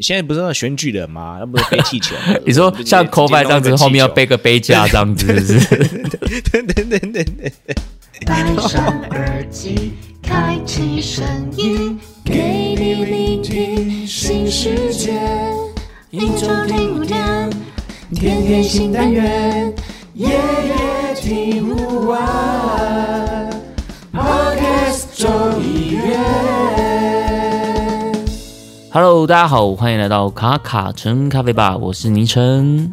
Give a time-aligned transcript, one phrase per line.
[0.00, 1.36] 你现在不是那选举人吗？
[1.40, 2.16] 那不是背 气球？
[2.46, 5.98] 你说像 c o f i 这样子，后面要背个背架这样子，是不是？
[6.50, 7.52] 对对对对对。
[8.24, 9.92] 戴上耳机，
[10.22, 11.22] 开启声
[11.54, 15.20] 音，给你聆听新世界。
[16.08, 17.50] 一周听五天，
[18.14, 19.70] 天天新单元，
[20.14, 23.50] 夜夜听不完。
[24.14, 25.28] Podcast 周
[28.92, 32.92] Hello，大家好，欢迎来到卡卡城咖啡吧，我是倪晨。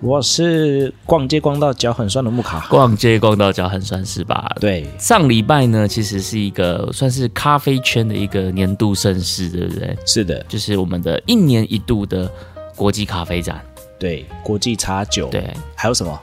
[0.00, 2.66] 我是逛街逛到脚很酸的木卡。
[2.68, 4.54] 逛街逛到脚很酸是吧？
[4.60, 9.96] 对，上礼拜呢，其实是一个算是咖啡圈的一个年度盛事，对不对？
[10.04, 12.30] 是的，就是我们的一年一度的
[12.76, 13.64] 国际咖啡展，
[13.98, 16.20] 对，国际茶酒，对，还有什么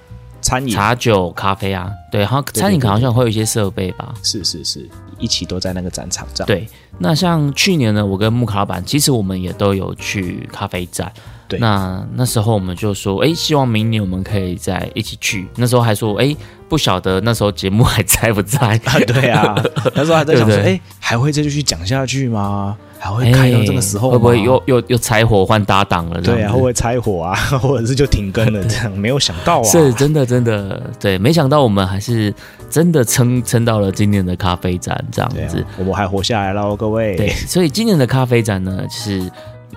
[0.48, 0.74] 餐饮？
[0.74, 4.14] 茶酒咖啡啊，对，好像餐饮对好像会有一些设备吧。
[4.24, 4.90] 是是是，
[5.20, 6.48] 一起都在那个展场上。
[6.48, 6.66] 对，
[7.00, 11.12] 那像去年呢，我跟木卡老板，其实我们也都有去咖啡展。
[11.48, 15.48] 对那那时候我们就说，哎，希望明年我们可以再一起去。
[15.56, 16.36] 那时候还说，哎，
[16.68, 18.58] 不晓得那时候节目还在不在？
[18.86, 19.56] 啊，对啊，
[19.96, 22.76] 那时候还在想说，哎，还会再继续讲下去吗？
[23.00, 26.20] 还会开到这个时候吗会不会又又又柴火换搭档了？
[26.20, 27.36] 这对啊，会不会拆伙啊？
[27.62, 28.64] 或者是就停更了？
[28.66, 32.34] 这样没有想到啊，是真的，真的，对，没想到我们还是
[32.72, 35.60] 真的撑撑到了今年的咖啡展这样子。
[35.60, 37.16] 啊，我们还活下来了，各位。
[37.16, 39.32] 对，所以今年的咖啡展呢，就是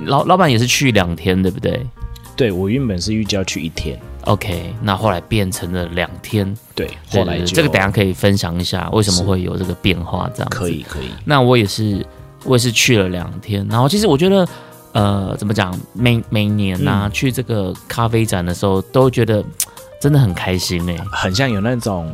[0.07, 1.87] 老老板也是去两天，对不对
[2.37, 6.57] 对，我原本是预计要去一天，？OK，那后来变成了两天。
[6.75, 10.83] 对，后来这个等下可以分享一下为什么会有这个变化，这样子可以。
[10.89, 12.05] 可以，那我也是，
[12.45, 14.49] 我也是去了两天，然后其实我觉得，
[14.93, 19.45] 呃，怎么讲，每每年呐、嗯去这个咖啡展的时候，都觉得
[20.01, 22.11] 真的很开心哎、很像有那种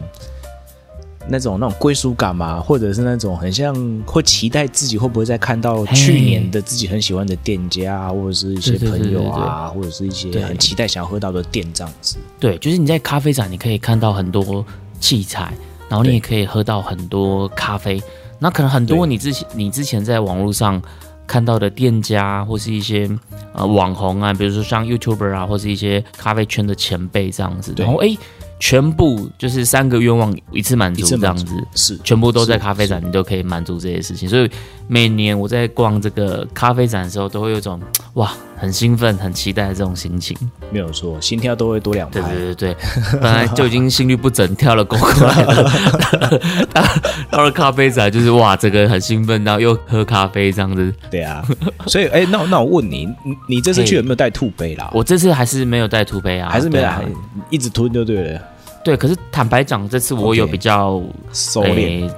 [1.29, 3.75] 那种那种归属感嘛，或者是那种很像
[4.07, 12.17] 会期待自己会不会再看到去年的自己很喜欢的店家啊，或者是一些对对对朋友啊，或者是一些很期待想要喝到的店这样子。
[12.39, 14.65] 对，就是你在咖啡展，你可以看到很多
[15.01, 15.53] 器材，
[15.89, 18.03] 然后你也可以喝到很多咖啡。
[18.39, 20.81] 那可能很多你之前你之前在网络上
[21.27, 23.11] 看到的店家，或是一些
[23.53, 28.17] 呃网红啊，比如说像 YouTuber 啊，或是一些咖啡圈的前辈这样子，然后哎，
[28.59, 31.55] 全部就是三个愿望一次满足这样子。
[31.75, 34.29] 是全部都在咖啡展，你都可以满足这些事情。
[34.29, 34.51] 所以
[34.89, 37.81] 每年我在逛这个咖啡展的时候，都会有一种
[38.15, 40.37] 哇很兴奋、很期待的这种心情。
[40.71, 42.35] 没有错，心跳都会多两对拍。
[42.35, 42.77] 对对对，
[43.21, 45.71] 本来就已经心率不整，跳了够快了。
[46.73, 46.85] 到
[47.31, 50.93] 到了咖啡展，就是哇，这个很兴奋，然后又喝咖啡这样子。
[51.11, 51.45] 对啊，
[51.87, 54.89] 所以哎、那那我问你，你你这次去有没有带兔杯啦？
[54.95, 57.03] 我这次还是没有带吐杯啊，还是没有、啊。
[57.51, 58.41] 一直吞就对了，
[58.85, 61.75] 对，可是坦白讲，这次我有比较收敛。
[61.75, 62.11] 诶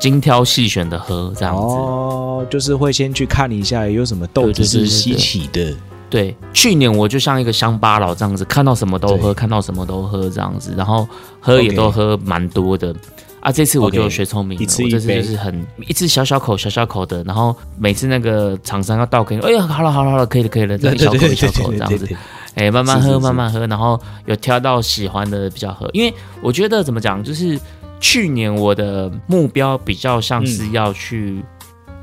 [0.00, 1.60] 精挑细选的喝这样子。
[1.60, 5.76] 哦，就是会先去看一下有什么豆子是稀奇的，
[6.08, 11.06] 对，去年我就像一个乡巴佬这样子，看到什么都喝，看到什么都喝这样子，然后
[11.38, 12.92] 喝也都喝蛮多的。
[13.40, 22.06] 啊，这次我就学聪明了我这次就是很一次小小口小小口的，然后每次那个厂商要倒给你，哎呀，好了好了好了，可以了可以了，这样一小口一小口这样子，
[22.54, 26.12] 哎，慢慢喝慢慢喝，然后有挑到喜欢的比较喝，因为
[26.42, 27.58] 我觉得怎么讲，就是
[28.00, 31.44] 去年我的目标比较像是要去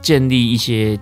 [0.02, 0.98] 建立一些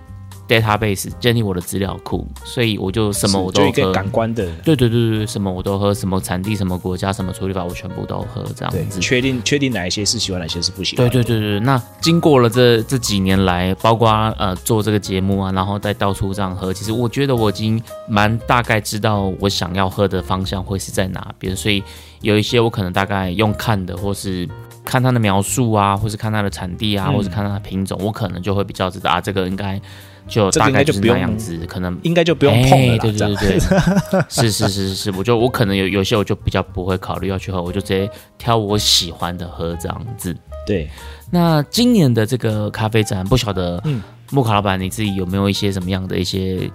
[0.48, 3.92] database，建立我的资料库，所以我就什么我都就一个喝。
[3.92, 9.00] 感官的，对对对对对，什么我都喝，什么产地、什么国家、什么处理法，我全部都喝，这样，子。
[9.00, 11.08] 确定确定哪一些是喜欢，哪些是不喜欢。
[11.08, 14.08] 对对对对，那经过了这这几年来，包括
[14.38, 21.82] 呃做这个节目啊，然后再到处这样喝，其实我觉得我已经蛮大概知道我想要喝的方向会是在哪边，所以
[22.20, 24.48] 有一些我可能大概用看的，或是
[24.86, 27.14] 看它的描述啊，或是看它的产地啊，嗯。
[27.14, 29.78] 或是看它的品种，我可能就会比较知道啊，这个应该
[30.26, 33.60] 就大概就是那样子，可能应该就不用碰了对对对对，
[34.30, 38.08] 是是是是是，我就我可能有有些我就比较不会考虑要去喝，我就直接
[38.38, 40.34] 挑我喜欢的喝这样子。
[40.66, 40.88] 对，
[41.30, 44.02] 那今年的这个咖啡展，不晓得嗯。
[44.32, 46.68] 木卡老板你自己有没有一些什么样的一些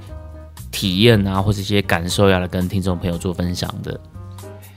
[0.72, 4.00] 体验啊，或者一些感受要来跟听众朋友做分享的？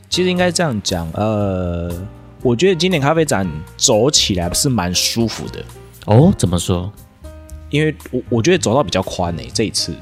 [0.08, 1.88] 其实应该这样讲，呃，
[2.44, 5.64] 我觉得今年咖啡展走起来是蛮舒服的，
[6.04, 6.92] 哦，怎么说？
[7.70, 9.94] 因为我我觉得走道比较宽诶、这一次。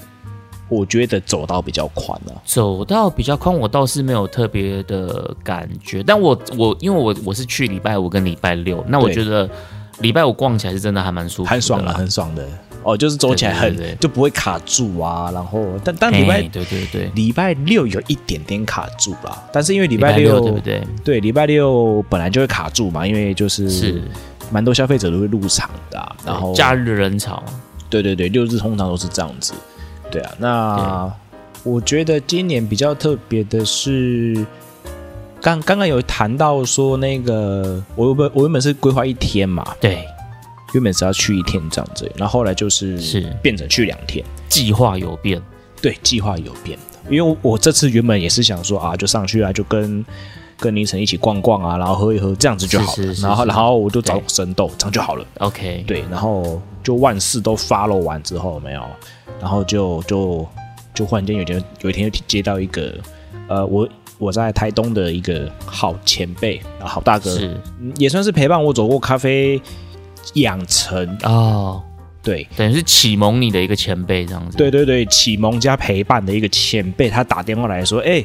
[0.68, 2.34] 我觉得走道比较宽啊。
[2.44, 9.14] 走道比较宽，我倒是没有特别的感觉，但我我因为我我是去礼拜五跟礼拜六，那我对。
[9.14, 9.48] 觉得
[10.00, 12.48] 礼拜五逛起来是真的还蛮舒服的，很爽了，很爽的
[12.82, 15.30] 哦，就是走起来很就不会卡住啊。
[15.32, 20.82] 然后，但但礼拜哎对对对，礼拜六有一点点卡住啦，但是因为礼礼拜六对不对？
[21.04, 24.02] 对礼拜六本来就会卡住嘛，因为就是是，
[24.50, 27.42] 蛮多消费者都会入场的啊、然后假日人潮，
[27.88, 29.52] 对对对，六日通常都是这样子。
[30.10, 31.12] 对啊，那
[31.62, 34.44] 我觉得今年比较特别的是，
[35.40, 40.04] 刚刚刚有谈到说那个我原本我原本是规划一天嘛，对，
[40.72, 43.36] 原本是要去一天这样子，然后后来就是是。
[43.42, 45.40] 变成去两天，计划有变，
[45.80, 46.78] 对，计划有变，
[47.10, 50.04] 因为我这次原本也是想说啊，就上去啊，就跟
[50.56, 55.26] 跟凌晨一起逛逛啊，然后喝一喝这样子就好了，是是是是然后然后我就找对生豆，这样就好了。
[55.38, 58.82] OK，对，然后就万事都 follow 完之后有没有，
[59.40, 60.46] 然后就就
[60.94, 62.94] 就忽然间有一天有一天就接到一个
[63.48, 63.88] 呃，我
[64.18, 67.36] 我在台东的一个好前辈啊，好大哥，
[67.96, 69.60] 也算是陪伴我走过咖啡
[70.34, 71.82] 养成，哦，
[72.22, 72.46] 对。
[72.56, 74.56] 等于是启蒙你的一个前辈这样子。
[74.56, 78.24] 对对对，启蒙加陪伴的一个前辈，他打电话来说：“哎、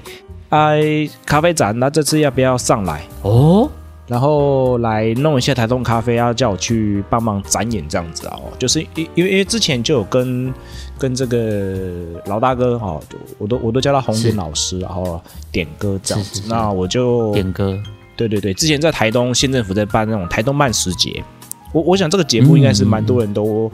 [0.50, 3.04] 哎，咖啡展，那这次要不要上来？
[3.24, 3.70] 哦，
[4.08, 10.54] 然后来弄一下台东咖啡，要叫我去帮忙展演这样子啊、哦，就是因因为因为之前就有跟
[10.98, 13.02] 跟这个老大哥哦，
[13.38, 15.22] 我都我都叫他红是点老师，然后
[15.52, 16.50] 点歌这样子，是是是。
[16.50, 17.78] 那我就点歌。
[18.16, 21.24] 对对对，之前在台东县政府在办那种台东慢食节，
[21.72, 23.72] 我我想这个节目应该是蛮多人都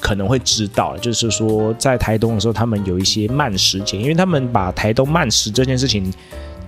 [0.00, 6.12] 可能会知道的，就是说在台东的时候，他们有一些慢食节，因为他们把台东慢食这件事情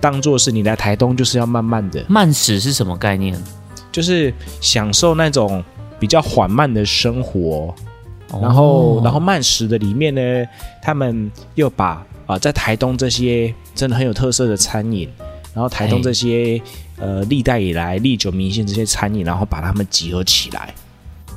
[0.01, 3.37] 当做是你来台东就是要慢慢的，慢食是什么概念？
[3.91, 5.63] 就是享受那种
[5.99, 7.73] 比较缓慢的生活，
[8.31, 8.39] 哦。
[8.41, 10.21] 然后然后慢食的里面呢，
[10.81, 15.09] 他们又把啊、在台东这些真的很有特色的餐饮，
[15.51, 16.61] 然后台东这些
[16.99, 20.73] 呃历代以来历久弥新这些餐饮，然后把它们集合起来。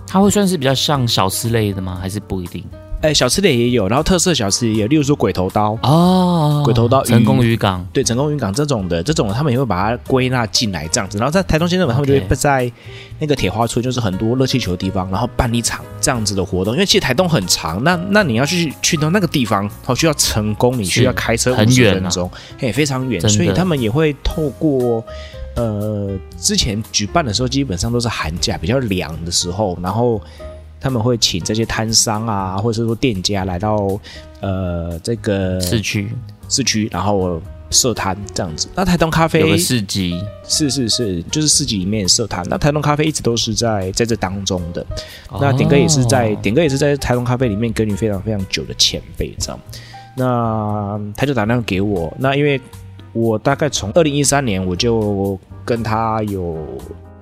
[0.06, 1.98] 它会算是比较像小吃类的吗？
[2.00, 2.64] 还是不一定？
[3.00, 11.18] 哎，小吃类也有，然后特色小吃也有，例如说鬼头刀，哦，鬼头刀鱼成功渔港对，成功渔港这种的，这种他们也会把它归纳进来这样子。
[11.18, 12.70] 然后在台东县政府，他们就会在
[13.18, 16.74] 那个铁花村，就是很多热气球的地方，然后办一场这样子的活动。
[16.74, 25.04] 因为其实台东很长，那那你要去去到那个地方，哦，需要成功，你需要开车五十很远啊分钟，嘿，非常远，所以他们也会透过。
[25.54, 30.20] 呃，之前举办的时候，基本上都是寒假比较凉的时候，然后
[30.80, 34.00] 他们会请这些摊商啊，或者是说店家来到
[34.40, 36.08] 呃这个市区
[36.48, 37.40] 市区，然后
[37.70, 38.68] 设摊这样子。
[38.74, 42.44] 那台东咖啡有啡个市集，是是是，就是市集里面设摊。
[42.48, 44.84] 那台东咖啡一直都是在在这当中的。
[45.40, 49.60] 那点哥也是在、哦点哥也是在台东咖啡里面耕耘非常非常久的前辈，这样。
[50.14, 52.60] 那他就打电话给我，那因为
[53.12, 56.56] 我大概从二零一三年我就跟他有，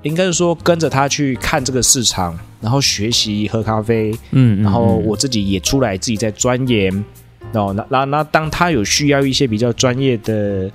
[0.03, 7.05] 应该是说跟着他去看这个市场，然后学习喝咖啡，嗯，嗯然后嗯我自己也出来自己在钻研，
[7.53, 10.71] 哦，那那那当他有需要一些比较专业的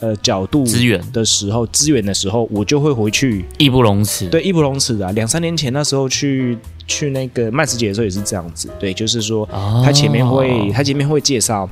[0.00, 1.00] 呃角度资源。
[1.12, 3.44] 的时候，资源的时候，我就会回去。
[3.58, 8.68] 义不容辞，对，义不容辞的啊、两三年前那时候去去那个曼斯节的时候也是这样子。
[8.78, 11.68] 对，就是说哦，他前面会他前面会介绍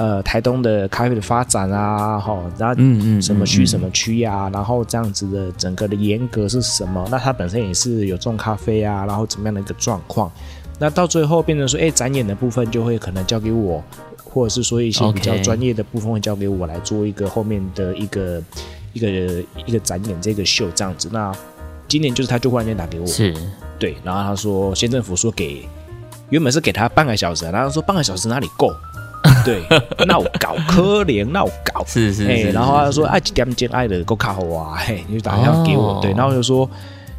[0.00, 2.74] 呃台东的咖啡的发展啊，哈、然后
[3.20, 7.06] 什么区什么区呀、然后这样子的整个的严格是什么？
[7.10, 10.32] 那它本身也是有种咖啡啊，然后怎么样的一个状况？
[10.78, 13.84] 那到最后变成说，哎，展演的部分就会可能交给我，
[14.24, 18.42] 或者是说一些比较专业的部分会交给我来做一个后面的一个
[18.94, 19.08] 一个
[19.66, 21.10] 一个展演这个秀这样子。
[21.12, 21.30] 那
[21.86, 23.34] 今年就是他就忽然间打给我，是
[23.78, 25.68] 对，然后他说县政府说给
[26.30, 28.72] 原本是给他半个小时，然后说半个小时哪里够？
[29.44, 29.62] 对，
[30.06, 31.80] 闹搞可怜，闹搞。
[31.80, 36.68] 哎，是是是，然后他就说，是哎，几点钟爱的够卡好啊，嘿，你就打电话给我，哦对，然后我就说，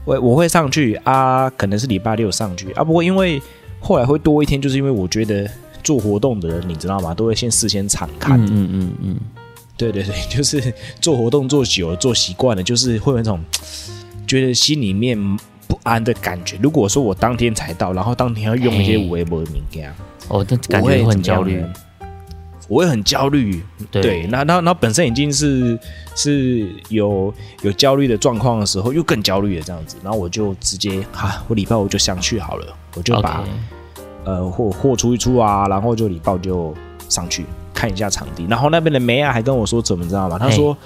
[0.06, 3.42] 我我会上去啊，可能是礼拜六上去啊，不过因为
[3.80, 5.50] 后来会多一天，就是因为我觉得
[5.84, 9.16] 做活动的人，你知道吗，都会先事先查看，嗯嗯嗯嗯，
[9.78, 13.40] 对对对，就是做活动做久了，做习惯了，就是会有那种
[14.28, 15.18] 觉得心里面
[15.68, 16.58] 不安的感觉。
[16.62, 19.94] 如果说我当天才到，然后当天要用一些嘿微博敏感，
[20.28, 21.74] 哦，那感觉会很焦虑呢，
[22.72, 23.62] 我会很焦虑，
[23.92, 25.78] 对对，那那那本身已经是
[26.16, 33.44] 是有有焦虑的状况的时候，又更焦虑了这样子，然后我就直接哈，我礼拜五就想去好了，我就把
[34.24, 36.74] 呃货货出一出啊，然后就礼拜五就
[37.10, 40.40] 上去看一下场地，然后那边的梅啊还跟我说怎么知道吗？
[40.40, 40.78] 他说。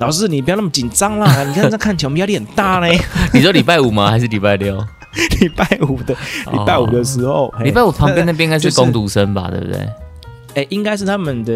[0.00, 1.26] 老师，你不要那么紧张啦！
[1.44, 2.98] 你看这看起来我们压力很大嘞。
[3.34, 4.08] 你说礼拜五吗？
[4.10, 4.74] 还是礼拜六？
[5.42, 6.14] 礼拜五的
[6.50, 9.86] 礼拜五的时候，嘿礼拜五旁边那边应该是工读生吧，对不对？
[10.54, 11.52] 哎，应该是他们的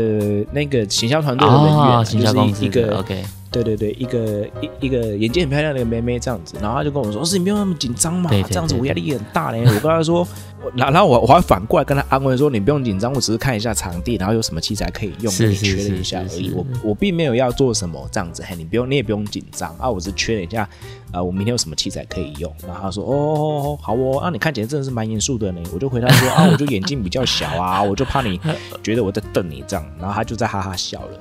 [0.53, 3.25] 那个行销团队的人员就是一个 OK，
[3.63, 10.27] 对对对，一个一一个眼睛很漂亮的一个妹妹这样子，然后他就跟我说：“是你不用那么紧张嘛，对对这样子我压力也很大嘞。”我跟他说，
[10.75, 16.53] 然然后我我还反过来跟他安慰说：“你不用紧张，我只是看一下场地，然后有什么器材可以用，是是跟你确认一下而已。
[16.55, 20.69] 我我并没有要做什么这样子，嘿，你不用你也不用紧张啊，我是确认一下，
[21.13, 28.41] 呃，我明天有什么器材可以用。”然后他说：“哦哦哦，好哦，啊，你看起来真的是蛮严肃的呢。”我就回答说：“啊，我就眼睛比较小啊，我就怕你
[28.83, 31.21] 觉得我在瞪你这样。”然后他就在哈哈笑了。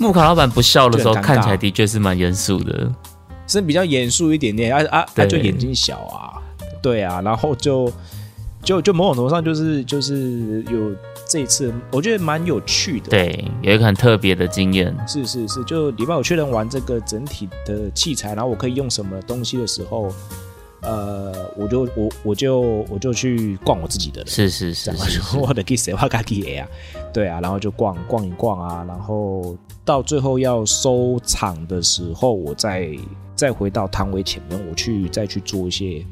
[0.00, 2.90] 木卡老板不笑的时候，看起来的确是蛮严肃的。
[3.46, 6.40] 是比较严肃一点点，啊啊，他对就眼睛小啊，
[6.80, 7.92] 对啊，然后就
[8.62, 10.96] 就就某种程度上就是就是有
[11.28, 14.96] 这一次，我觉得蛮有趣的，，对，有一个很特别的经验。
[15.06, 20.10] 是是是，就礼拜五确认完这个整体的器材，然后我可以用什么东西的时候，
[20.80, 24.26] 呃，我就我我就我就去逛我自己的了。
[24.26, 26.66] 是是是是是我的 kiss 我该 kiss 啊，
[27.12, 32.90] 对啊，然后就逛逛一逛啊，然后到最后要收场的时候，我再
[33.34, 36.04] 再回到摊位前面，我去再去做一些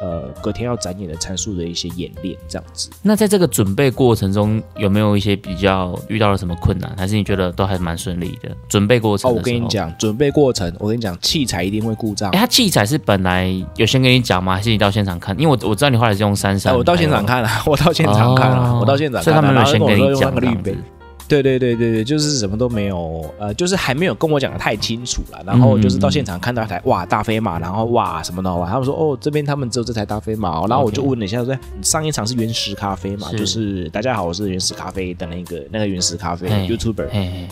[0.00, 2.88] 呃隔天要展演的参数的一些演练，这样子。
[3.02, 6.94] 那在这个准备过程中，有没有一些比较遇到了什么困难？
[6.96, 8.56] 还是你觉得都还蛮顺利的？
[8.68, 12.38] 准备过程我跟你，讲，准备过程，我跟你讲，器材一定会故障哎，。
[12.38, 14.54] 他器材是本来有先跟你讲吗？
[14.54, 15.38] 还是你到现场看？
[15.38, 20.99] 因为我我知道你后来是用三哎，三，我到现场看了，我到现场看了，哦我到现场看了，所以他们没有先跟你讲这样子个滤杯。
[21.30, 25.40] 对对对对对，就是什么都没有，呃，就是还没有跟我讲的太清楚了。
[25.46, 33.28] 然后就是到现场看到一台哇大飞马，然后哇什么的哇，他们说哦这边他们只有这台大飞马哦，然后我就问了一下说，上一场是原石咖啡嘛？
[33.30, 37.06] 是就是大家好，我是原石咖啡的那个那个原石咖啡 YouTuber。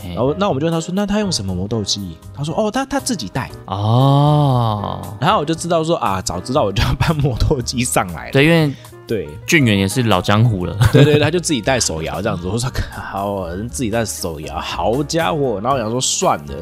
[0.08, 2.16] 然，后那我们就问他说，那他用什么磨豆机？
[2.34, 3.48] 他说哦他他自己带。
[3.66, 8.32] 哦，然后我就知道说啊，早知道我就要搬磨豆机上来了。
[8.32, 8.74] 对，因为
[9.08, 12.46] 对俊远也是老江湖了， 对对，他就自己带手摇这样子。
[12.52, 15.58] 我说好，人自己带手摇，好家伙！
[15.62, 16.54] 然后我想说算了，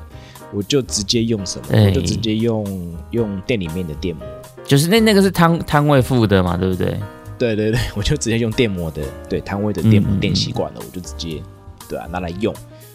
[0.55, 1.67] 我就直接用什么？
[1.73, 2.65] 哎我就直接用
[3.11, 4.25] 用店里面的电磨。
[4.65, 6.97] 就是那那个是摊摊位付的嘛，对不对？
[7.37, 11.43] 对对对，我就直接用电摩的，对摊位的电磨嗯嗯嗯电习惯了，我就直接
[11.89, 12.55] 对啊拿来用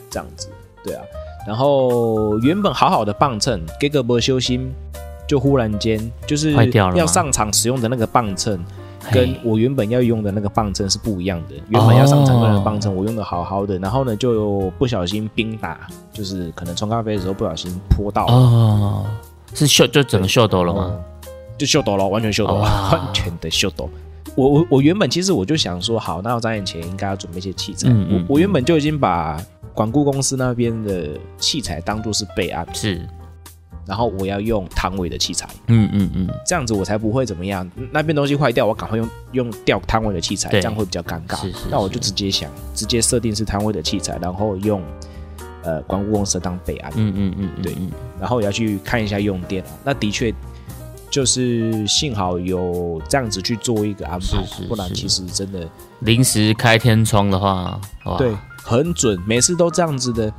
[0.10, 0.48] 这样子，
[0.84, 1.04] 对啊。
[1.46, 4.72] 然后原本好好的磅秤，给个不修心，
[5.28, 6.54] 就忽然间就是
[6.96, 8.58] 要上场使用的那个磅秤，
[9.12, 11.56] 跟我原本要用的那个棒针是不一样的。
[11.70, 19.06] 原本要上场用的那个磅秤，我用的好好的，然后呢就不小心冰打，就是可能冲咖啡的时候不小心泼到了，哦，
[19.54, 21.00] 是秀就整个秀抖了吗？
[21.58, 23.90] 就秀抖了，完全秀抖了，哇完全的秀抖。
[24.36, 27.90] 我我我原本其实我就想说，好，那我展演前应该要准备一些器材。
[27.90, 29.38] 嗯嗯我我原本就已经把
[29.74, 33.06] 管顾公司那边的器材当做是备案，是，
[33.86, 37.70] 然后我要用摊位的器材，嗯嗯嗯，这样子我才不会怎么样。
[37.92, 41.36] 那边东西坏掉，我赶快用用掉摊位的器材，对这样会比较尴尬。
[41.42, 44.82] 是是那我就直接想，直接设定是摊位的器材，然后用
[45.64, 49.70] 呃管顾公司当备案，嗯嗯嗯嗯，对嗯然后也要去看一下用电啊。
[49.84, 50.34] 那的确
[51.10, 55.68] 就是幸好有这样子去做一个安排，不然其实真的
[56.00, 58.34] 临时开天窗的话，哇，对
[58.64, 60.32] 很准，每次都这样子的。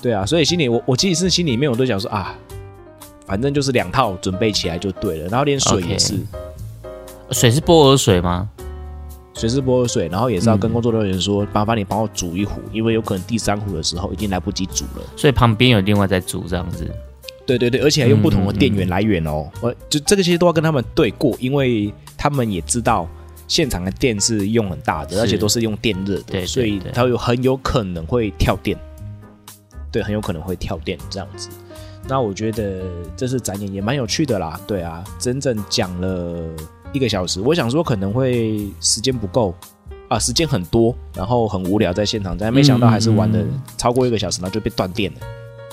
[0.00, 2.32] 对啊，所以心里我我其实是心里面我都想说啊，
[3.28, 6.14] 反正就是两套准备起来就对了，然后连水也是。
[7.30, 8.48] 水是波尔水吗？
[9.34, 15.02] 水是波尔水，然后也是要跟嗯工作人员说，麻烦你帮我煮一壶，因为有可能第三壶的时候已经来不及煮了。
[15.14, 16.90] 所以旁边有另外在煮这样子。
[17.46, 19.46] 对对对，而且还用不同的电源来源哦。
[19.60, 23.06] 我就这个其实都要跟他们对过，因为他们也知道
[23.46, 28.76] 现场的电是用很大的，而且都是用电热的，对对所以对它有很有可能会跳电。
[29.92, 31.48] 对，很有可能会跳电这样子。
[32.06, 32.82] 那我觉得
[33.16, 34.60] 这次展演也蛮有趣的啦。
[34.66, 36.42] 对啊，整整讲了
[36.92, 39.54] 一个小时，我想说可能会时间不够。
[40.08, 45.18] 啊，时间很多，然后很无聊，在现场，但没想到还是玩的嗯超过一个小时，然后就被断电了。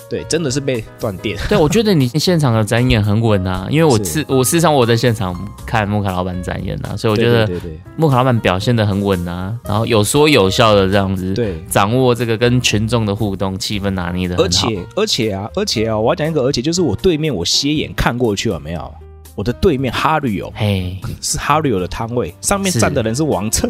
[0.10, 1.38] 对，真的是被断电。
[1.50, 5.36] 对，我觉得你现场的展演很稳啊，因为我是事我事实上我在现场
[5.66, 14.46] 看木卡老板展演啊，所以我觉得对对卡老板表现的很稳啊，然后有说有笑的这样子，对，掌握这个跟群众的互动气氛拿捏的很好。
[14.46, 18.94] 而且而且啊，而且啊，我要讲一个，而且就是我对面我斜眼看过去了没有？
[19.36, 23.70] 我的对面哈瑞友嘿，是哈瑞友的摊位，上面站的人是王策，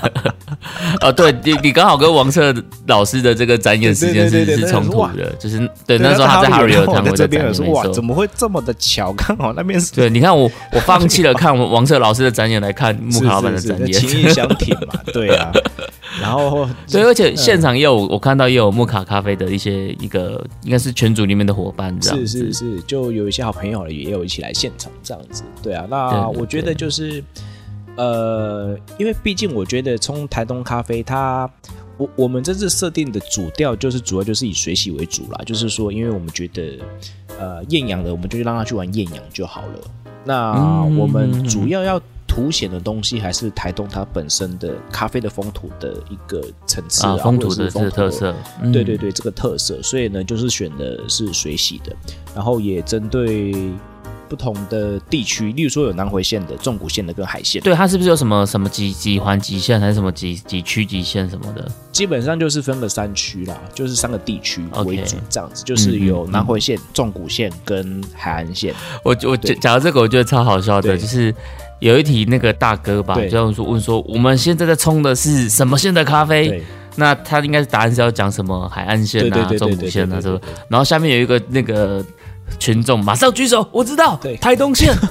[1.00, 2.52] 哦，对你你刚好跟王策
[2.86, 8.02] 老师的这个展演时间是是冲突的，就是对那时候他在哈瑞瑞友有摊位这边有说哇，怎。
[8.04, 9.12] 么会这么的巧？
[9.14, 15.52] 刚好那边是对，你看我我放弃了看王策老师的展演来看 木卡老板的展演，情义相挺嘛，对啊。
[16.20, 25.86] 然后 对，而且现场也有、我看到也有木卡咖啡的一些一个应该是群组里面的伙伴这样是子，是是，就有一些好朋友也有一起来现场这样子，对啊。
[25.88, 27.22] 那我觉得就是，
[27.96, 31.48] 呃，因为毕竟我觉得冲台东咖啡它，
[31.96, 36.78] 我我们这次设定的主调就是主要就是以水洗为主啦，就是说，因为我们觉得，
[37.38, 39.80] 呃，艳阳的我们就让他去玩艳阳就好了。
[40.24, 48.10] 那嗯我们主要要凸显的东西还是台东它本身的咖啡的风土的一个层次啊，风土的这个特。
[48.10, 51.94] 色，嗯对对对，这个特色，所以呢，就是选的是水洗的，
[52.34, 53.52] 然后也针对
[54.28, 61.70] 不同的地区，例如说有南回县的、纵谷县的跟海线，对，它是不是有什么什么几几环极限，还是什么几几区极限什么的？
[61.92, 68.74] 基本上就是分个三区啦，就是三个地区为主，这样子，就是有南回县、纵谷县跟海岸县。
[69.02, 71.34] 我我对讲到这个，我觉得超好笑的，就是
[71.80, 76.48] 有一题那个大哥吧，对这样说问说，我们现在在冲的是什么线的咖啡？
[76.48, 76.62] 对
[76.98, 80.38] 那他应该是答案是要讲什么海岸线啊、对对对中部对对对线啊是不是？
[80.38, 82.02] 对，然后下面有一个那个
[82.58, 84.94] 群众马上举手，我知道，对台东县。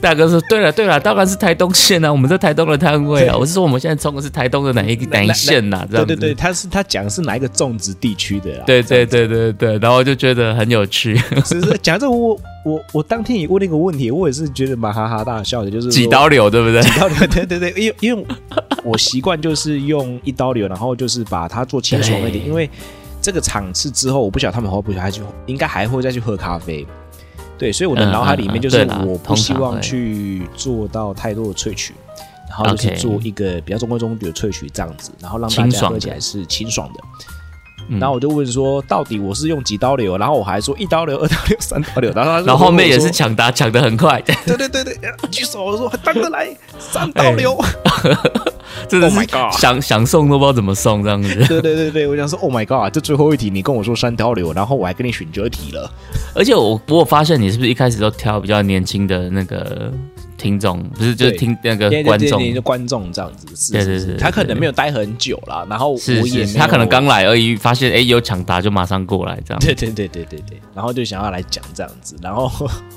[0.00, 3.32] 大哥说：“对了，对了，当然是台东县啊，我们在台东的摊位啊。
[3.32, 6.14] 对我是说，我们现在冲的是台东的哪一个哪一县呐、这样子。
[6.14, 8.64] 对对对，他是他讲的是哪一个种植地区的啦？
[8.66, 16.82] 对对对对对，然后我就觉得很有趣，只是讲这个我我我当天也问了一个问题，我也是觉得蛮哈哈大笑的，就是几刀流，对不对？
[16.82, 18.26] 几刀流， 对对对，因为因为
[18.84, 22.70] 我习惯就是用一刀流，然后就是把它做清爽一点，因为
[23.20, 26.86] 这个场次之后，我不晓得他们会不会还去，应该还会再去喝咖啡。
[27.58, 31.94] 对，所以我的嗯脑海里面就是我不希望去做到太多的萃取，
[32.48, 37.00] 然后就是做一个比较中规中矩的萃取这样子，然后让大家喝起来是清爽的。
[37.88, 40.16] 嗯然后我就问说，到底我是用几刀流？
[40.16, 46.48] 然后我还说一刀流、二刀流、三刀流，然后他 然后后面也是抢答抢的很快，对对对对，呃举手我说当得来
[46.78, 47.58] 三刀流。
[48.88, 51.34] 真的 Oh 是想想送都不知道怎么送这样子。
[51.46, 55.90] 对对对对，我想说，Oh my god，这最后一题你跟我说三刀流，然后我还跟你选择题了。
[56.34, 59.92] 而且我我有发现你是不是一开始都挑比较年轻的那个
[60.42, 69.60] 听众，不是就是听那个观众，对观众这样子，是对对对对是是他可能没有待很久啦，然后我是是他可能刚来而已，发现哎有抢答就马上过来这样。
[69.62, 72.50] 对对对对对对，然后就想要来讲这样子，然后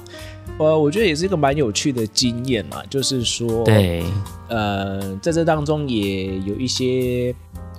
[0.58, 4.04] 呃，我觉得也是一个蛮有趣的经验嘛，就是说，，对，
[4.50, 7.36] 呃，在这当中也有一些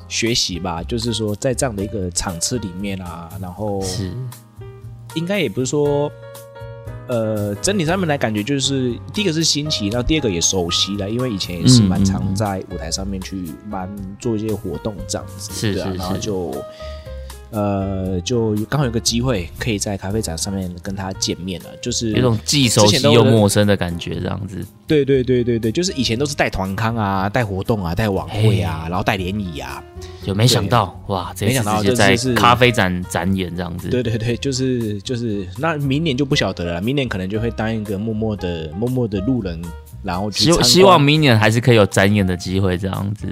[0.08, 4.12] 学习吧，就是说在这样的一个场次里面啊，然后是。
[5.14, 6.12] 应该也不是说，
[7.08, 16.54] 呃，整体上面来感觉就是第一个是新奇，然后第二个也熟悉了，因为以前也是蛮常在舞台上面去蛮做一些活动这样子，对啊，然后是就。
[17.50, 24.64] 呃，就刚好有个机会可以在咖啡展上面跟他见面了，就是有种既熟悉又陌生的感觉这样子。
[24.86, 29.82] 对对对对对，就是以前都是带团康啊、带活动啊、带晚会啊，然后带联谊啊，
[30.24, 33.88] 就没想到哇，这没想到直接在咖啡展展演这样子。
[33.88, 39.60] 对对对，就是就是，那明年就不晓得了，明年可能就会当一个默默的默默的路人，
[40.02, 43.26] 然后希希望明年还是可以有展演的机会这样子。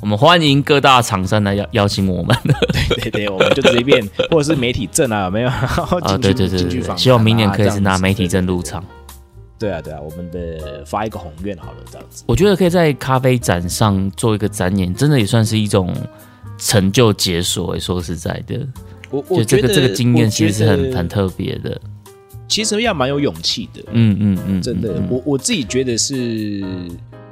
[0.00, 5.48] 我们欢迎各大厂商来邀邀请我们对对对，我们就随便，或者是媒体证啊，有没有？
[5.48, 6.18] 啊！
[6.20, 8.84] 对对对希望明年可以是拿媒体证入场。
[9.58, 12.24] 对啊对啊，我们的发一个宏愿好了，这样子。
[12.26, 15.94] 我觉得可以在咖啡展上做一个展演，真的也算是一种
[16.58, 17.80] 成就解锁、欸。
[17.80, 18.66] 说实在的，
[19.10, 21.80] 我我就这个觉得这个经验其实是很很特别的。
[22.48, 26.62] 其实要蛮有勇气的，嗯嗯嗯，真的，嗯嗯我我自己觉得是，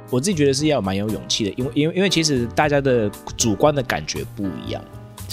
[0.09, 4.83] 我自己觉得是要蛮有勇气的，因为因为因为其实大家的主观的感觉不一样，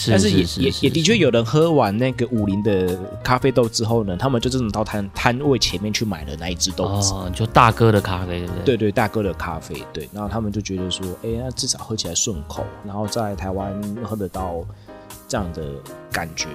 [0.08, 7.12] 但是也也也的确有人喝完那个五零的咖啡豆之后呢，他们就这种到摊摊位前面去买了那一只豆子。
[7.12, 8.64] 哦，就大哥的咖啡，对不对？
[8.64, 14.64] 对对，大哥的咖啡，对，然后他们就觉得说，哎，那至少喝起来顺口，然后在台湾喝得到
[15.28, 15.62] 这样的
[16.10, 16.48] 感觉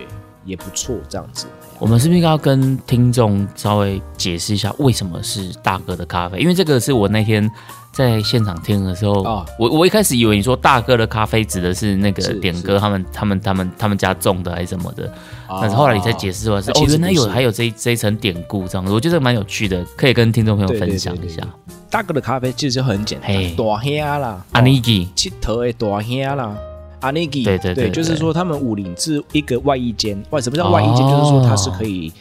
[0.43, 1.45] 也不错，这样子。
[1.79, 6.39] 我们是不是应该要跟听众稍微解释一下为什么是大哥的咖啡？
[6.39, 7.49] 因为这个是我那天
[7.97, 15.11] 在现场听的时候，啊我我一开始以为你说大哥的咖啡指的是那个是点哥他们他们他们他们家种的还是什么的，
[15.47, 21.41] 啊但是后来你才解释出来是哦，原来有还有这一这一层典故这样子，我觉得蛮有趣的，可以跟听众朋友分享一下。
[21.89, 23.55] 大哥的咖啡其实就很简嘿。
[23.57, 26.55] 单，大兄啦，阿尼基七头的大兄啦。
[26.99, 31.05] 阿尼基，对对对就是说他们五岭是一个外衣间，外什么叫外衣间？
[31.05, 32.11] 哦就是说它是可以，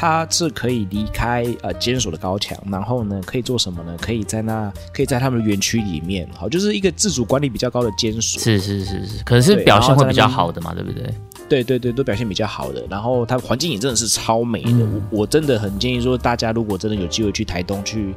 [0.00, 3.96] 它是可以离开呃监守的高墙，然后呢可以做什么呢？
[4.00, 8.40] 可以在那可以在他们的园区里面，好，就是一个自主管理比较高的监所。
[8.40, 11.12] 是是是是，可能是表现会比较好的嘛，对不对？
[11.48, 14.70] 对对对，都表现比较好的，然后它环境也真的是超美的。
[14.70, 18.14] 嗯我我真的很建议说，大家如果真的有机会去台东去。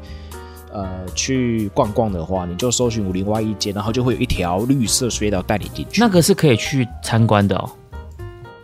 [0.73, 5.99] 呃，去逛逛的话，你就搜寻五零 Y 一街，然后就会有一条绿色隧道带你进去。
[5.99, 7.69] 那个是可以去参观的哦。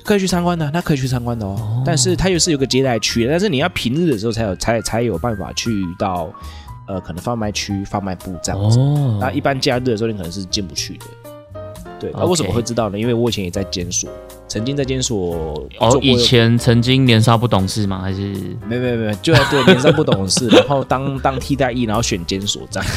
[0.08, 1.84] 可以去参观的，那可以去参观的哦。
[1.86, 6.30] 但是它又是有个接待区，但是你要平日的时候才有才才有办法去到
[6.88, 8.80] 呃，可能贩卖区、贩卖部这样子。
[8.80, 11.06] 哦，那一般假日的时候，你可能是进不去的。
[12.00, 12.98] 对，那为什么会知道呢？
[12.98, 14.10] 因为我以前也在监所，
[14.48, 18.00] 曾经在监所哦以前曾经年少不懂事吗？
[18.02, 18.20] 还是
[18.70, 22.90] 没没没，就在对年少不懂事， 然后当当替代役，然后选监所这样。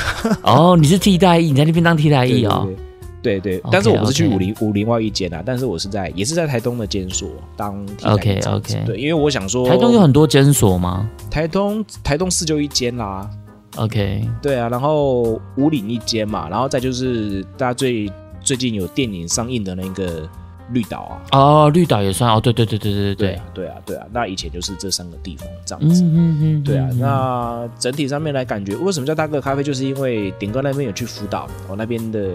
[0.43, 2.69] 哦，你是替代役，你在那边当替代役哦。
[2.69, 2.90] 对
[3.23, 13.29] 对对但是我不是去武林武林外一间啊，但是我是在也是在台东的监所当 OK，OK 对，因为我想说台东有很多监所吗台东台东市就一间啦
[13.77, 20.29] ，？OK，对啊，然后五岭一间嘛，然后再就是大家最最近有电影上映的那个
[20.73, 26.03] 绿岛啊，哦，绿岛也算哦，对对对对对对对啊，对啊，对啊，那以前就是这三个地方这样嗯子。
[26.03, 29.63] 嗯嗯，对啊，嗯那整体上面来感觉，为什么叫大哥咖啡？
[29.63, 32.31] 就是因为点哥那边有去辅导我那边的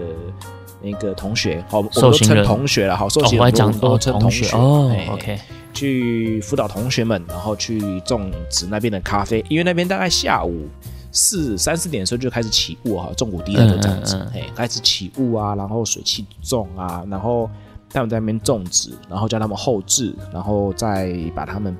[0.82, 5.38] 那个同学，好，我们都称同学了，好，受哦，刑人我还讲都哦同学哦哎，OK，
[5.72, 10.68] 去辅导同学们，然后去种植那边的咖啡，因为那边大概下午
[11.10, 17.50] 四三四点的时候就开始起雾哈，重谷地带都这样子嗯嗯，哎、开始起雾啊，然后水汽重啊，然后
[17.90, 21.74] 他们在那边种植，然后叫他们后置，然后再把他们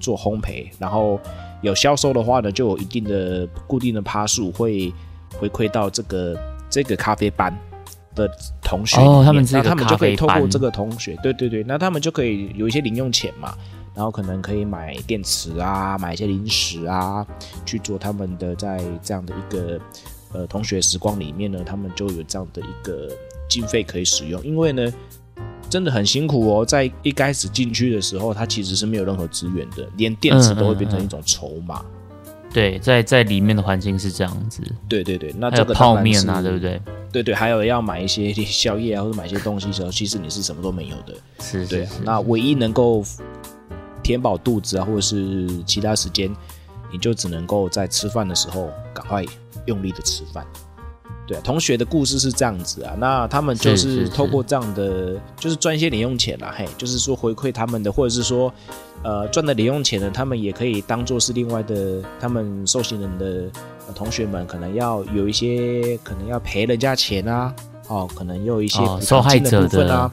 [0.00, 1.20] 做烘焙，然后
[1.62, 4.92] 有销售的话呢，就有一定的固定的趴数会
[5.38, 6.36] 回馈到这个
[6.68, 7.56] 这个咖啡班。
[8.14, 8.30] 的
[8.62, 13.54] 同学那他们就可以透过这个同学，对对对，那他们就可以有一些零用钱嘛，
[13.94, 17.26] 然后可能可以买电池啊，买一些零食啊，
[17.64, 19.80] 去做他们的在这样的一个
[20.32, 23.08] 呃同学时光里面呢，他们就有这样的一个
[23.48, 24.42] 经费可以使用。
[24.44, 24.92] 因为呢，
[25.68, 31.84] 真的很辛苦哦，在一开始进去的时候，它其实是没有任何资源的，连电池都会变成一种筹码。
[32.52, 36.58] 对，在在里面的环境是这样子，对对对，那这个泡面啊，对不？
[36.58, 36.80] 对？
[37.12, 41.14] 对对，还有要买一些宵夜啊，或者买一些东西的时候，其实你是什么都没有的。
[41.40, 43.04] 是是是，，对啊那唯一能够
[44.02, 46.34] 填饱肚子啊，或者是其他时间，
[46.92, 49.24] 你就只能够在吃饭的时候赶快
[49.66, 50.46] 用力的吃饭。
[51.30, 58.52] 对、啊，同学的故事是这样子啊，那他们就是透过这样的，就是赚一些零用钱啦，嘿，就是说回馈他们的，或者是说，
[59.04, 63.26] 呃，赚的零用钱呢，他们也可以当做是另外的，他们受刑人的、
[63.86, 67.54] 呃同学们可能要有一些，可能要赔人家钱啊，
[67.86, 70.10] 哦，可能又有一些受害者的者部分啊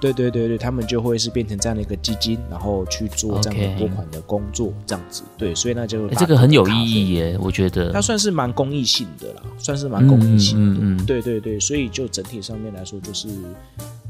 [0.00, 5.22] 对对对对，他们就会是变成这样的一个基金，然后去做这样的拨款的工作，这样子。
[5.36, 7.12] 对，所以那就诶这个很有意义。
[7.14, 8.00] 耶，我觉得它。
[8.00, 10.80] 算是蛮公益性的啦，算是蛮公益性的。
[10.80, 13.28] 嗯嗯嗯对对对，所以就整体上面来说，就是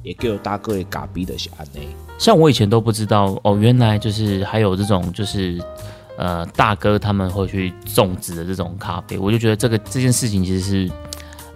[0.02, 1.88] 也给我大哥也嘎逼的小安内。
[2.18, 5.58] 像我以前都不知道哦，原来就是还有这种就是
[6.18, 10.92] 呃大哥他们会去种植的这种咖啡，我就觉得这个这件事情其实是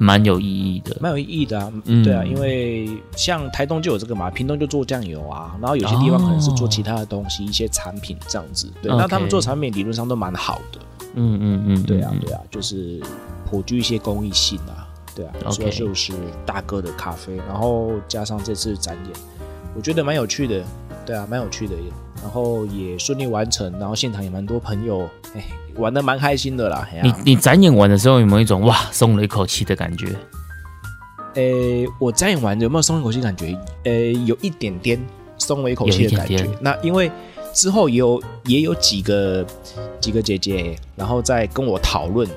[0.00, 0.96] 蛮有意义的。
[0.98, 8.66] 蛮有意义的啊，嗯对啊，因为像台东就有这个嘛，屏东就做酱油啊，然后有些地方可能是做其他的东西，一些产品这样子。
[8.80, 10.80] 对，那他们做产品理论上都蛮好的。
[11.16, 12.98] 嗯嗯嗯，对啊嗯，对啊，就是
[13.44, 16.14] 颇具一些公益性啊，对啊，主要就是
[16.46, 19.12] 大哥的咖啡，然后加上这次展演，
[19.76, 20.64] 我觉得蛮有趣的，
[21.04, 25.44] 对啊，蛮有趣的耶，然后也顺利完成，然后现场也蛮多朋友，哎，
[25.80, 30.14] 玩的蛮开心的啦，你你展演完的时候有没有一种哇松了一口气的感觉？
[31.34, 33.20] 诶，我展演完有没有松一口气？
[33.20, 35.00] 感觉，诶，有一点点
[35.38, 36.48] 松了一口气的感觉。
[36.60, 37.10] 那因为
[37.54, 39.44] 之后也有也有几个
[40.00, 42.28] 几个姐姐，然后再跟我讨论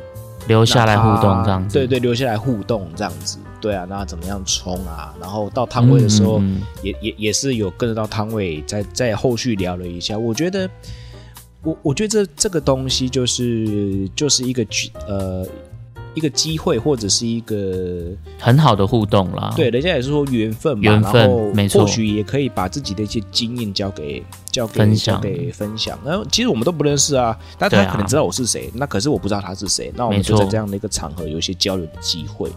[0.47, 5.13] 留下来互动那这样子，对对，留下来互动这样子，对啊，那怎么样冲啊？
[5.19, 10.17] 然后到摊位的时候，嗯嗯也也也是有跟着到摊位，在在后续聊了一下。
[10.17, 10.69] 我觉得，
[11.63, 15.47] 我我觉得这这个东西就是就是一个机呃
[16.13, 19.52] 一个机会，或者是一个嗯很好的互动啦。
[19.56, 25.97] 对，人家也是说缘分嘛，缘分然后没错或许也可以把自己的一些经验交给交给分享给分享。
[26.06, 29.91] 然后其实我们都不认识啊，但他可能知道我是谁，那可是我不知道他是谁。
[29.95, 32.52] 那我们就在这样的一个场合有一些交流的机会。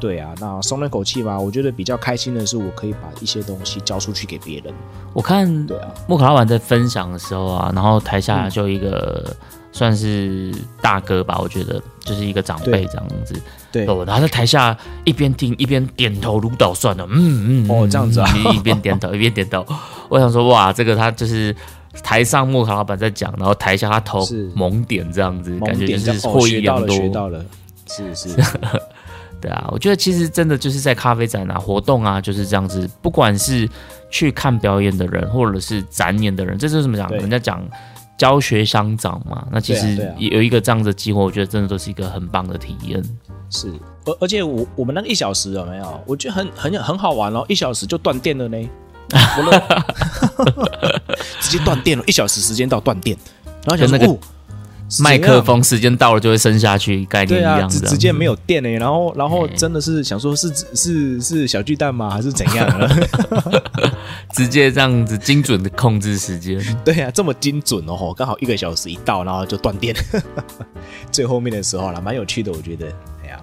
[0.00, 4.72] 对啊，那松了一口气嘛，我觉得比较开心的是，我可以把一些东西交出去给别人。
[5.12, 9.34] 我看对啊，莫卡老板在分享的时候啊，然后台下就一个
[9.72, 13.40] 算是大哥吧，我觉得就是一个长辈对这样子。
[13.70, 19.64] 对哦，然后在台下一边听一边点头如捣蒜的，嗯嗯，嗯哦这样子啊嗯一边点头 一边点头。
[20.08, 21.54] 我想说，哇，这个他就是
[22.02, 26.96] 台上莫卡老板在讲，然后台下他头猛点这样子，感觉就是获益学到了，良多。
[26.96, 27.44] 学到了，
[27.86, 28.28] 是是，
[29.40, 32.88] 对啊，我觉得其实真的就是在咖啡展啊、活动啊，就是这样子。
[33.00, 33.68] 不管是
[34.10, 37.08] 去看表演的人，或者是展演的人，这就是怎么讲？
[37.08, 37.64] 对人家讲
[38.16, 39.46] 教学相长嘛。
[39.50, 43.02] 那其实有一个这样的机会，我觉得真的都是一个很棒的体验。
[43.50, 43.72] 是，
[44.04, 46.04] 而而且我我们那个一小时有没有？
[46.06, 48.58] 我觉得很很很好玩哦，一小时就断电了呢，
[51.40, 53.16] 直接断电了，一小时时间到断电，
[53.64, 54.18] 然后想说那个哦，
[55.02, 57.68] 麦克风时间到了就会升下去，概念一样的。
[57.68, 62.08] 直直接没有电呢、然后然后哎真的是想说是 是是小巨蛋吗？
[62.10, 62.88] 还是怎样呢？
[64.32, 66.58] 直接这样子精准的控制时间。
[66.84, 69.94] 对啊，这么精准哦，吼刚好一个小时一到，然后就断电。
[71.12, 72.86] 最后面的时候了，蛮有趣的，我觉得。
[73.22, 73.38] 哎呀，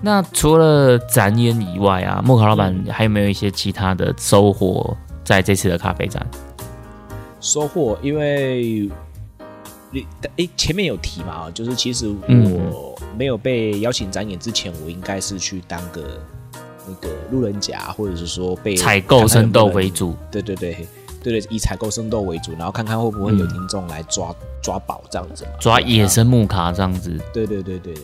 [0.00, 6.26] 那除了展演以外啊，莫卡老板还有没有一些其他的收获在这次的咖啡展？
[7.40, 8.90] 收获，因为你
[10.36, 16.20] 诶前面有提嘛，就是其实嗯我没有被邀请展演之前，我应该是去当个
[16.86, 20.14] 那个路人甲，或者是说被采购生豆为主。
[20.30, 20.74] 对对对
[21.22, 27.16] 对对，以采购生豆为主，然后看看会不会有听众来抓、抓宝这样子嘛，抓野生木卡这样子。
[27.32, 27.94] 对对对对，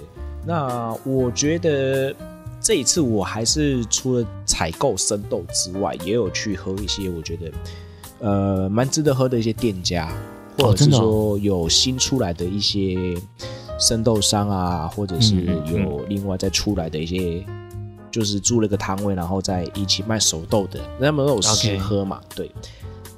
[0.46, 2.14] 那我觉得
[2.60, 7.52] 这一次我还是除了采购生豆之外，也有去喝一些我觉得
[8.20, 10.12] 呃蛮值得喝的一些店家，
[10.58, 13.16] 或者是说有新出来的一些
[13.78, 17.44] 生豆商啊，或者是有另外再出来的一些。
[18.10, 22.50] 就是租了个摊位，然后再一起卖熟豆的，那他们都有试喝嘛对，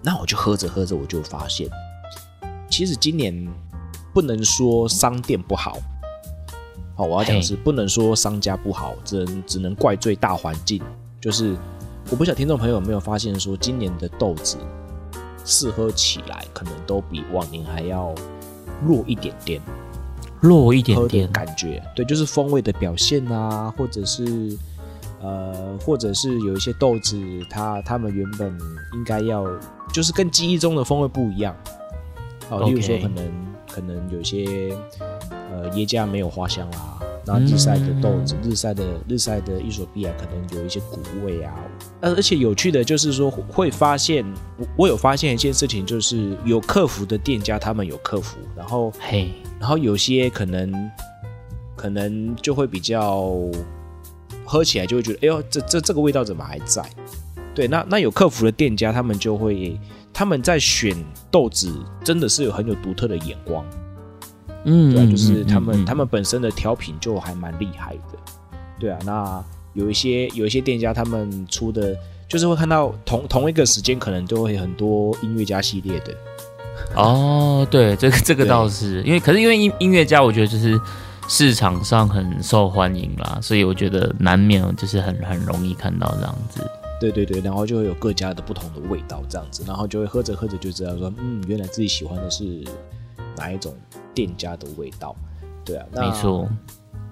[0.03, 1.69] 那我就喝着喝着，我就发现，
[2.69, 3.49] 其实今年
[4.13, 5.79] 不能说商店不好，
[6.97, 10.83] 好，我要讲是不能说商家不好，只能只能怪罪大环境。
[11.21, 11.57] 就是
[12.11, 14.57] 我不晓得听众朋友有没有发现，说今年的豆子
[15.45, 18.15] 试喝起来可能都比往年还要
[18.85, 19.61] 弱一点点，
[20.41, 24.57] 弱一点点，感觉，对，就是风味的表现啊，或者是
[25.21, 27.19] 呃，或者是有一些豆子，
[27.51, 28.59] 它它们原本
[28.95, 29.47] 应该要
[29.93, 31.55] 就是跟记忆中的风味不一样。
[32.49, 34.75] 哦，例如说可能可能有些
[35.53, 41.55] 呃耶加没有花香啦，然后日晒的豆子，日晒的日晒的伊索比亚可能有一些谷味啊。
[42.01, 44.25] 呃，而且有趣的就是说会发现，
[44.57, 50.91] 我我有发现一件事情，就是有客服的店家他们有客服，然后嘿，然后有些可能
[51.77, 53.33] 可能就会比较
[54.45, 56.83] 喝起来就会觉得，哎呦，这这这个味道怎么还在？
[57.55, 59.79] 对，那那有客服的店家，他们就会
[60.13, 60.97] 他们在选
[61.31, 61.71] 豆子，
[62.03, 63.65] 真的是有很有独特的眼光，
[64.65, 65.83] 嗯，对啊，嗯就是他们、嗯。
[65.83, 68.19] 嗯他们本身的调品就还蛮厉害的，
[68.79, 69.43] 对啊，那
[69.75, 71.97] 有一些有一些店家他们出的，
[72.29, 76.15] 就是会看到同同一个时间可能都会很多音乐家系列的，
[76.97, 79.03] 哦，对，这个这个倒是。
[79.03, 80.81] 因为，可是因为音音乐家，我觉得就是
[81.29, 86.61] 市场上很受欢迎啦，所以我觉得难免就是很很容易看到这样子。
[87.01, 92.45] 对对对，然后就会有各家的不同的味道这样子，然后就会喝着喝着就知道说，嗯，原来自己喜欢的是
[93.37, 93.73] 哪一种
[94.15, 95.15] 店家的味道。
[95.65, 96.49] 对啊，那没错，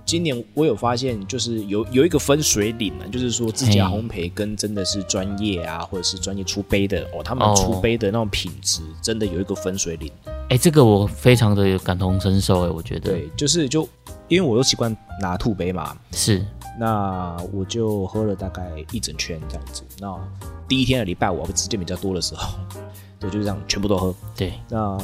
[0.04, 10.10] 今年我有发现，就是有有一个分水岭啊，就是说自家嘿烘焙跟真的是专业啊，或者是专业出杯的哦，他们哦出杯的那种品质，真的有一个分水岭。
[10.48, 13.86] 哎，这个我非常的感同身受，哎，我觉得对，就是就
[14.28, 16.42] 因为我都习惯拿兔杯嘛，是
[16.80, 19.82] 那我就喝了大概一整圈这样子。
[20.00, 20.18] 那
[20.66, 22.58] 第一天的礼拜五时间比较多的时候，
[23.20, 24.14] 对，就是这样全部都喝。
[24.34, 24.96] 对，那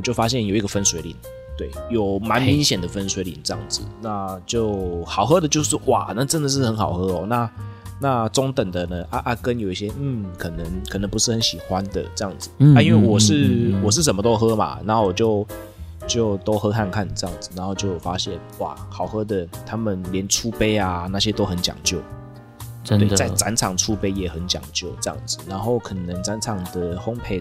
[0.00, 1.14] 我就发现有一个分水岭，
[1.58, 3.82] 对，有蛮明显的分水岭这样子。
[4.00, 7.26] 那就好喝的就是哇，那真的是很好喝哦。
[7.28, 7.50] 那
[8.00, 15.46] 那中等的呢，啊啊，根有一些嗯，可能可能不是很喜欢的这样子、嗯啊，因为我是、我是什么都喝嘛，然后我就
[16.06, 21.98] 就都喝看看这样子，然后就发现哇，好喝的，他们连出杯啊那些都很讲究。
[22.82, 27.38] 对，真的在展场出杯也很讲究这样子，然后可能展场的烘焙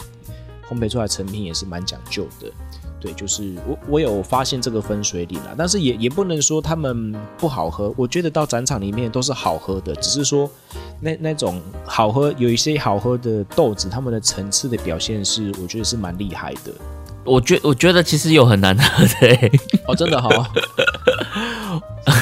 [0.69, 2.51] 烘焙出来成品也是蛮讲究的。
[3.01, 10.51] 对，就是我我有发现这个分水岭啦，但是也也不能说他们不好喝，我觉得到展场里面都是好喝的，只是说
[10.99, 16.73] 那那种好喝有一些好喝的豆子，他们的层次的表现是我觉得是蛮厉害的。
[17.23, 19.51] 我觉我觉得其实有很难喝的、欸。
[19.87, 20.29] 哦，真的好，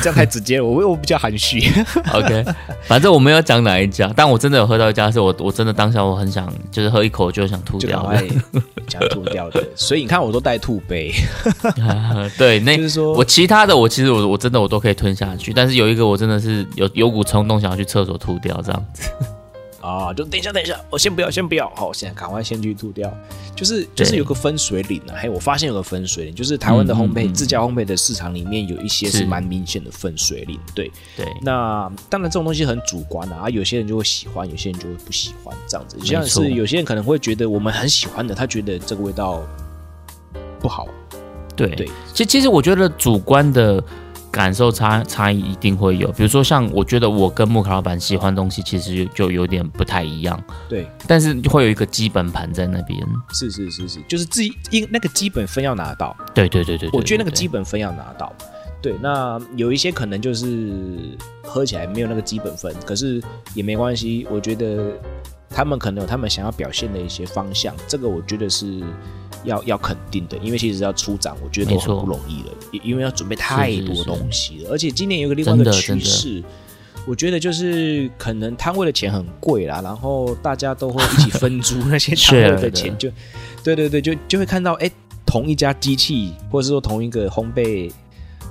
[0.02, 1.62] 这样太直接了，我我比较含蓄。
[2.14, 2.46] OK，
[2.84, 8.12] 反正我没有讲哪一家，但我真的有喝到一家，是我我真的当下我很想，就是喝一口就想吐掉
[8.88, 11.14] 想吐掉的， 所以你看我都带吐杯，
[12.38, 19.10] 对，那就是说我其他的我其实我我真的我都可以吞下去，但是有一个我真的是有有股冲动想要去厕所吐掉这样子。
[19.88, 23.12] 啊，就等一下，等一下，我先不要，先不要，好，现在赶快先去吐掉。
[23.56, 30.60] 就是就是有个分水岭啊，嘿，我发现有个分水岭，就是台湾的烘焙、嗯嗯嗯自家烘焙的市场里面有一些是是蛮明显的分水岭。
[30.76, 35.98] 对，对，那当然这种东西很主观啊，啊有些人就会喜欢，有些人就会不喜欢，这样子。
[36.04, 39.42] 像是有些人可能会觉得我们很喜欢的，他觉得这个味道
[40.60, 40.88] 不好。
[41.56, 43.84] 对对其其实我觉得主观的
[44.32, 46.12] 感受差差异一定会有。
[46.12, 53.00] 比如说像我觉得我跟木卡老板喜欢东西，其实就就有点不太一样，对，但是会有一个基本盘在那边。
[53.34, 58.34] 是是是是，就是自己因那个基本分要拿到，对对对对对我觉得那个基本分要拿到。
[58.80, 60.72] 对，那有一些可能就是
[61.44, 63.22] 喝起来没有那个基本分，可是
[63.56, 64.28] 也没关系。
[64.30, 64.94] 我觉得
[65.50, 68.82] 他们可能有他们想要表现的一些方向，这个我觉得是
[69.44, 76.44] 要要肯定的，因为其实要出展，我觉得都很不容易了，因因为要准备太多是是是东西了，而且今年有个另外一个趋势。
[77.06, 83.10] 我觉得就是可能摊位的钱很贵啦，然后大家都会一起分租 那些摊位的的钱，就
[83.64, 84.92] 对对对，就就会看到哎，
[85.26, 87.90] 同一家机器或者是说同一个烘焙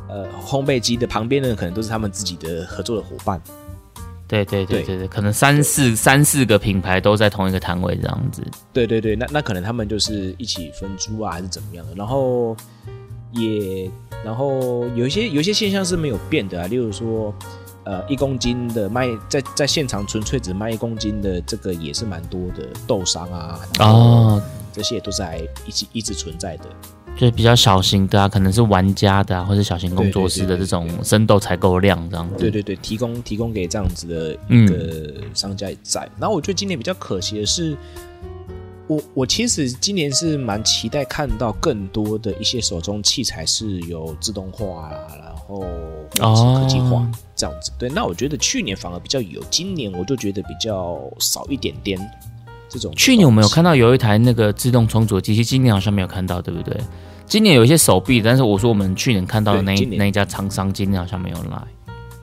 [0.08, 3.38] 呃烘焙机的旁边呢，可能都是他们自己的合作的伙伴。
[4.28, 8.42] 对对对对对对，可能三四三四个品牌都在同一个摊位这样子。
[8.72, 11.94] 对对对，那那可能他们就是一起分租啊，还是怎么样的？
[11.94, 12.56] 然后
[13.32, 13.90] 也
[14.24, 17.34] 然后有一些有一些现象是没有变的啊，例如说。
[17.88, 26.64] 呃，一公斤的卖在在现场纯粹只卖一公斤的，这个也是蛮多的豆商啊，这些都是还一直一直存在的。
[27.16, 32.36] 就是比较小型的啊，可能是玩家的啊，或者小型工作室的这种生豆采购量这样子。
[32.36, 36.06] 对对对，提供提供给这样子的一嗯个商家也在。
[36.18, 37.74] 然后我觉得今年比较可惜的是，
[38.86, 47.70] 我我其实今年是蛮期待看到更多的一些手中器材是有自动化啦，然后或者是科技化、哦这样子。
[47.78, 51.98] 对，那我觉得去年反而比较有，今年我就觉得比较少一点点
[52.68, 52.92] 这种。
[52.94, 56.76] 去年我们有看到有一台那个自动冲煮机器，今年好像没有看到，对不对？
[57.26, 61.62] 今年有一些手臂，但是我说我们去年看到的那那一家厂商，今年好像没有来。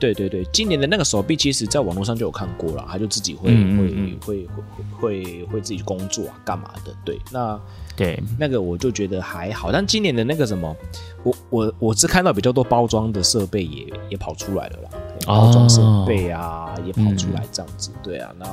[0.00, 4.66] 对对对，今年的那个手臂，其实在网络上就有看过了，他就自己会、嗯嗯嗯会会
[5.00, 6.94] 会会会自己工作啊，干嘛的？
[7.04, 7.58] 对，那
[7.96, 10.76] 对，那个我就觉得还好，但今年的那个什么，
[11.22, 14.90] 我我我是看到比较多包装的设备也也跑出来了啦，
[15.26, 18.46] 包装设备啊、也跑出来这样子，对啊，那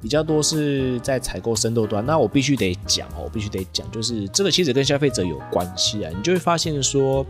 [0.00, 7.24] 比较多是在采购生豆端，那我必须得讲哦，我必须得讲，就是这个其实跟消费者有关系啊，你就会发现说。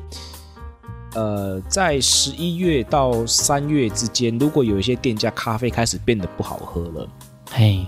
[1.14, 7.09] 呃，在十一月到三月之间，如果有一些店家咖啡开始变得不好喝了，
[7.50, 7.87] 嘿，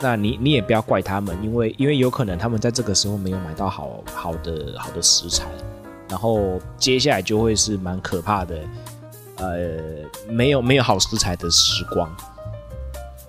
[0.00, 5.46] 那你你也不要怪他们，因为因为有可能他们在这个时候没有买到好好的好的食材，
[6.08, 8.60] 然后接下来就会是蛮可怕的，
[9.36, 9.78] 呃，
[10.28, 12.10] 没有没有好食材的时光。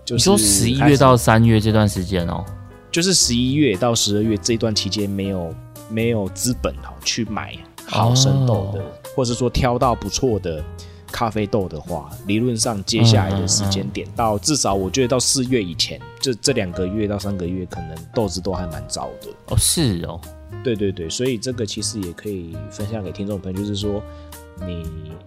[0.10, 2.44] 就是你说十一月到三月这段时间哦，
[2.92, 5.54] 就是十一月到十二月这段期间没有
[5.90, 8.86] 没有资本哦去买好生豆的，哦。
[9.16, 10.64] 或者说挑到不错的
[11.12, 19.28] 咖啡豆的话，理论上接下来的时间点到至少我觉得到四月以前，这这两个月到三个月，可能豆子都还蛮糟的。
[19.48, 20.20] 哦是哦，
[20.64, 24.02] 对对对，所以这个其实也可以分享给听众朋友，就是说
[24.66, 24.84] 你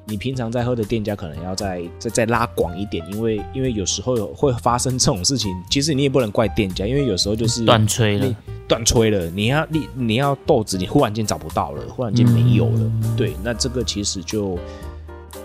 [0.06, 8.34] 你平常在喝的店家可能要再再再拉广一点，因为因为有时候有会发生这种事情，其实你也不能怪店家，因为有时候就是断吹了。
[8.68, 14.58] 断吹了，你要你你要豆子，你忽然间找不到了，忽然间没有了，嗯对，那这个其实就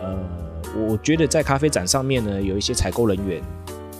[0.01, 0.17] 呃，
[0.87, 3.41] 我觉得在咖啡展上面呢，有一些采购人员。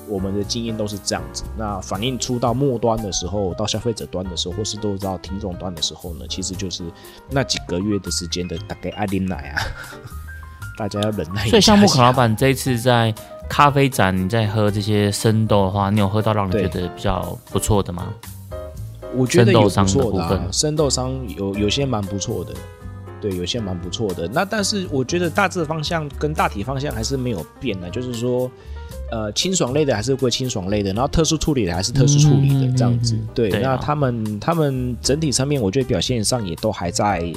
[0.07, 6.83] 我们的经验都是这样子，那反映出到末端的时候，到消费者端的时候，或是都到听众端的时候呢，其实就是
[7.29, 9.61] 那几个月的时间的大概爱啉奶啊，
[10.77, 11.49] 大家要忍耐一下。
[11.49, 13.13] 所以像木可老板这一次在
[13.49, 18.13] 咖啡展，你在喝这些生豆的话，你有喝到让你觉得比较不错的吗？
[19.15, 22.53] 我觉得有不错的、啊部分，生豆商有有些蛮不错的，
[23.21, 24.27] 对，有些蛮不错的。
[24.27, 28.51] 那但是我觉得大致方向跟大体方向还是没有变的，就是说，
[29.09, 33.17] 呃，清爽类的还是归清爽类的，然后特殊处理的还是特殊处理的、嗯这样子。
[33.33, 37.33] 对，对啊那他们他们整体上面，我觉得表现上也都还在。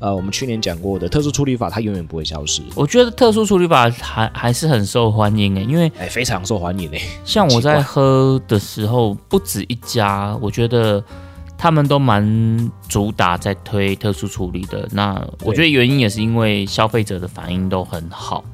[0.00, 7.00] 呃，我们去年讲过的特殊处理法，它永远不会消失，我觉得特殊处理法还还是很受欢迎诶，因为哎，非常受欢迎嘞。
[7.24, 11.02] 像我在喝的时候，不止一家，我觉得
[11.56, 14.86] 他们都蛮主打在推特殊处理的。
[14.90, 18.44] 那我觉得原因也是因为消费者的反应都很好，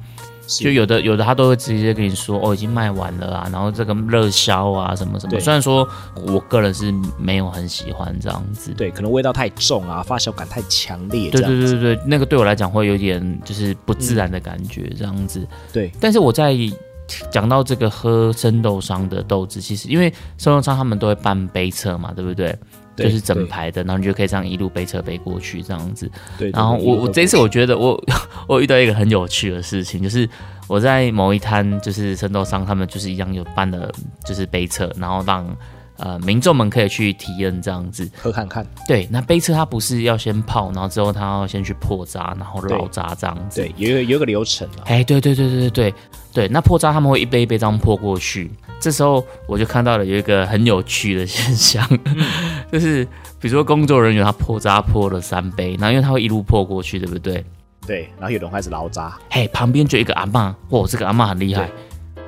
[0.59, 5.39] 就有的有的他都会直接跟你说哦已经卖完了啊，然后这个热销啊什么什么。
[5.39, 5.87] 虽然说
[6.25, 11.41] 我个人是没有很喜欢这样子，对，可能味道太重啊，发酵感太强烈，对。
[11.41, 15.45] 对对对，那个对我来讲会有点就是不自然的感觉这样子。
[15.71, 16.55] 对但是我在
[17.29, 22.57] 讲到这个喝生豆商的豆子，其实因为生豆商他们都会办杯测嘛，对不对？
[22.95, 26.09] 对就是整排的，然后你就可以这样一路背车背过去这样子。
[26.37, 28.01] 对对然后我我这一次我觉得我
[28.47, 30.27] 我遇到一个很有趣的事情，就是
[30.67, 33.91] 我在某一摊就是生豆商他们就是一样有办的，
[34.25, 35.45] 就是背车，然后让
[35.97, 38.09] 呃民众们可以去体验这样子。
[38.21, 38.65] 喝看看。
[38.87, 43.61] 对，那背车它不是要先泡，然后之后它要先去破渣，然后捞渣这样子。
[43.61, 44.83] 对，有一个有个流程啊。
[44.85, 45.93] 哎，对对对对对对
[46.33, 48.49] 对，那破渣他们会一杯一杯这样破过去。
[48.79, 51.87] 这时候我就看到了有一个很有趣的现象，
[52.71, 53.03] 就是
[53.39, 57.43] 比如说工作人员他破渣破了三杯，然后因为他会一路破过去，对不对？
[57.85, 61.69] 对，然后有人开始捞渣，嘿，旁边就一个阿嬷，哇，这个阿嬷很厉害，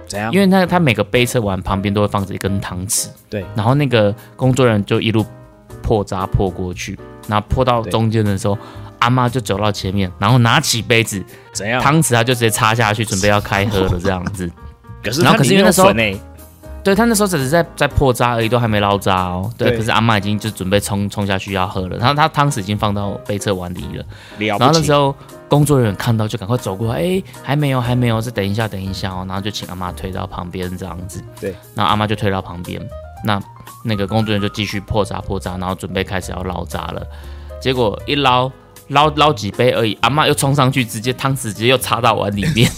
[0.08, 0.32] 怎样？
[0.34, 5.26] 因为他他每个杯测完旁边都会放着一根汤匙，对，然后那个工作人员就一路
[5.82, 8.58] 破渣破过去，然后破到中间的时候，
[9.00, 11.24] 阿嬷就走到前面，然后拿起杯子，
[11.54, 11.80] 怎样？
[11.82, 14.52] 汤匙他就直接插下去，准备要开喝了这样子。
[15.04, 15.94] 可是然后可是因为那时候
[16.84, 19.50] 对他那时候只是在在破渣而已，都还没捞渣哦。
[19.58, 24.04] 对，对可是阿妈已经就准备冲冲下去要喝了，然后他汤匙已经放到杯测碗里了。
[24.38, 25.16] 了然后那时，候
[25.48, 29.26] 工作人员看到就赶快走过来，哎，还没有，还没有，再等一下，等一下哦。
[29.28, 31.24] 然后就请阿妈推到旁边这样子。
[31.40, 32.82] 对，然后阿妈就推到旁边，
[33.24, 33.42] 那
[33.86, 37.02] 那个工作人员就继续破渣破渣，然后准备开始要捞渣了。
[37.62, 38.52] 结果一捞
[38.90, 42.70] 捞捞几杯而已，阿妈又冲上去，直接汤匙直接又插到碗里面。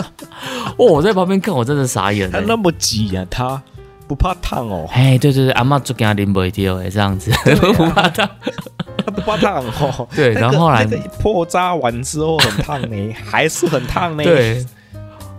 [0.76, 2.40] 哦，我在旁边看，我真的傻眼了。
[2.40, 3.62] 他那么急啊，他
[4.08, 7.30] 不怕烫哦，哎，对对对，阿妈就给他淋杯掉哎，这样子
[7.76, 8.28] 不怕烫。
[9.04, 10.08] 他不怕烫哦。
[10.14, 14.64] 对，然后后来那个破渣完之后很烫呢，还是很烫呢。，对，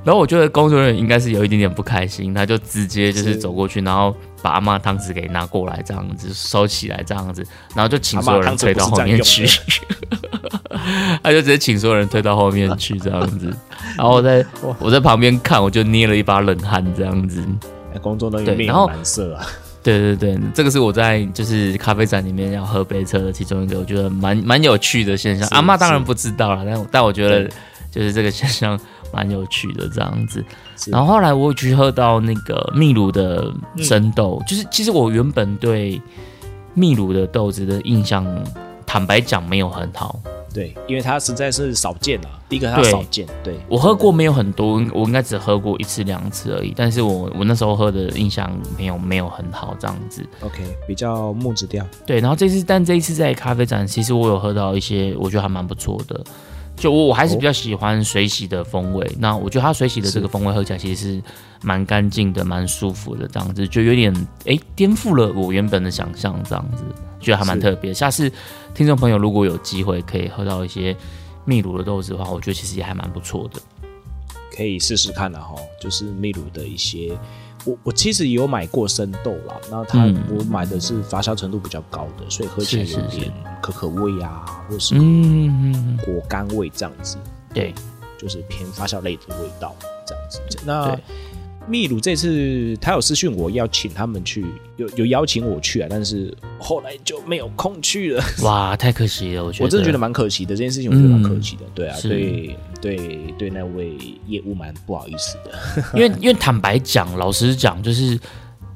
[0.06, 7.44] 然后我觉得工作人员应该是有一点点不开心，他就直接就是是走过去，然后把阿妈汤匙给拿过来，这样子收起来，这样子，
[7.74, 9.48] 然后就请所有人推到后面去，
[11.24, 13.52] 他就直接请所有人推到后面去，这样子。
[13.98, 14.46] 然后我在
[14.80, 17.44] 我在旁边看，我就捏了一把冷汗，这样子。
[17.94, 19.46] 哎工作人员面难色啊。
[19.82, 25.48] 对对对，这个是我在就是咖啡展里面要喝杯车的其中一个，我觉得蛮蛮有趣的现象。
[25.52, 27.48] 阿妈当然不知道了，但但我觉得
[27.92, 28.80] 就是这个现象
[29.16, 30.44] 蛮有趣的这样子。
[30.88, 36.02] 然后后来我有去喝到那个秘鲁的生豆，嗯就是其实我原本对
[36.74, 38.26] 秘鲁的豆子的印象，
[38.86, 40.20] 坦白讲没有很好。
[40.54, 42.30] 对，因为它实在是少见啊。
[42.48, 46.72] 第一个它少见，对我喝过没有很多，我应该只喝过一次两次而已。
[46.74, 50.26] 但是我我那时候喝的印象没有没有很好这样子。
[50.40, 51.86] OK，比较木质调。
[52.06, 56.24] 对，然后这次但这一次在咖啡展，其实我有喝到一些我觉得还蛮不错的。
[56.76, 61.24] 就我我还是比较喜欢水洗的风味，那我觉得它水洗的这个风味喝起来其实是
[61.64, 64.14] 蛮干净的、蛮舒服的，这样子就有点
[64.44, 66.84] 诶颠覆了我原本的想象，这样子
[67.20, 67.94] 觉得还蛮特别。
[67.94, 68.32] 下次
[68.74, 70.96] 听众朋友如果有机会可以喝到一些
[71.46, 73.62] 秘鲁的豆子的话，我觉得其实也还蛮不错的。
[74.56, 77.18] 可以试试看的哈，就是秘鲁的一些，
[77.66, 80.16] 我我其实也有买过生豆啦，那它、嗯。
[80.30, 84.96] 我买的是发酵程度比较高的，所以喝起来有点可可味啊，或是
[86.06, 87.18] 果干味这样子，
[87.54, 87.74] 对，
[88.18, 90.40] 就是偏发酵类的味道这样子。
[90.66, 90.98] 那
[91.68, 94.46] 秘鲁这次他有私讯我要请他们去，
[94.78, 98.24] 有有邀请我去啊，但是后来就没有空去了。
[98.44, 101.64] 哇，太可惜了，我觉得我真的觉得蛮可惜的，这件事情我觉得蛮可惜的。
[101.74, 103.98] 对啊，是对对对，那位
[104.28, 105.52] 业务蛮不好意思的。
[105.94, 108.20] 因 为因为坦白讲，老实讲，就是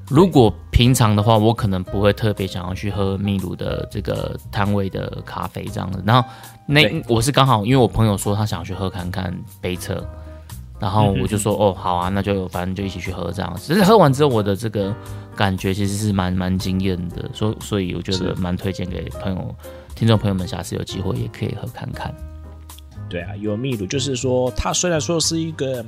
[0.10, 6.02] 如果平常的话，我可能不会特别想要去喝秘鲁的这个摊位的咖啡这样子。
[6.06, 6.28] 然后
[6.66, 10.04] 那我是刚好因为我朋友说他想要去喝看看杯测，
[10.80, 13.74] 然后我就说、哦好啊，那就反正就一起去喝这样子。
[13.74, 14.96] 只是喝完之后，我的这个
[15.40, 19.56] 感觉其实是蛮蛮惊艳的，所所以我觉得是蛮推荐给朋友、
[19.96, 22.14] 听众朋友们，下次有机会也可以喝看看。
[23.10, 25.86] 对啊，有秘鲁，就是说它虽然说是一个，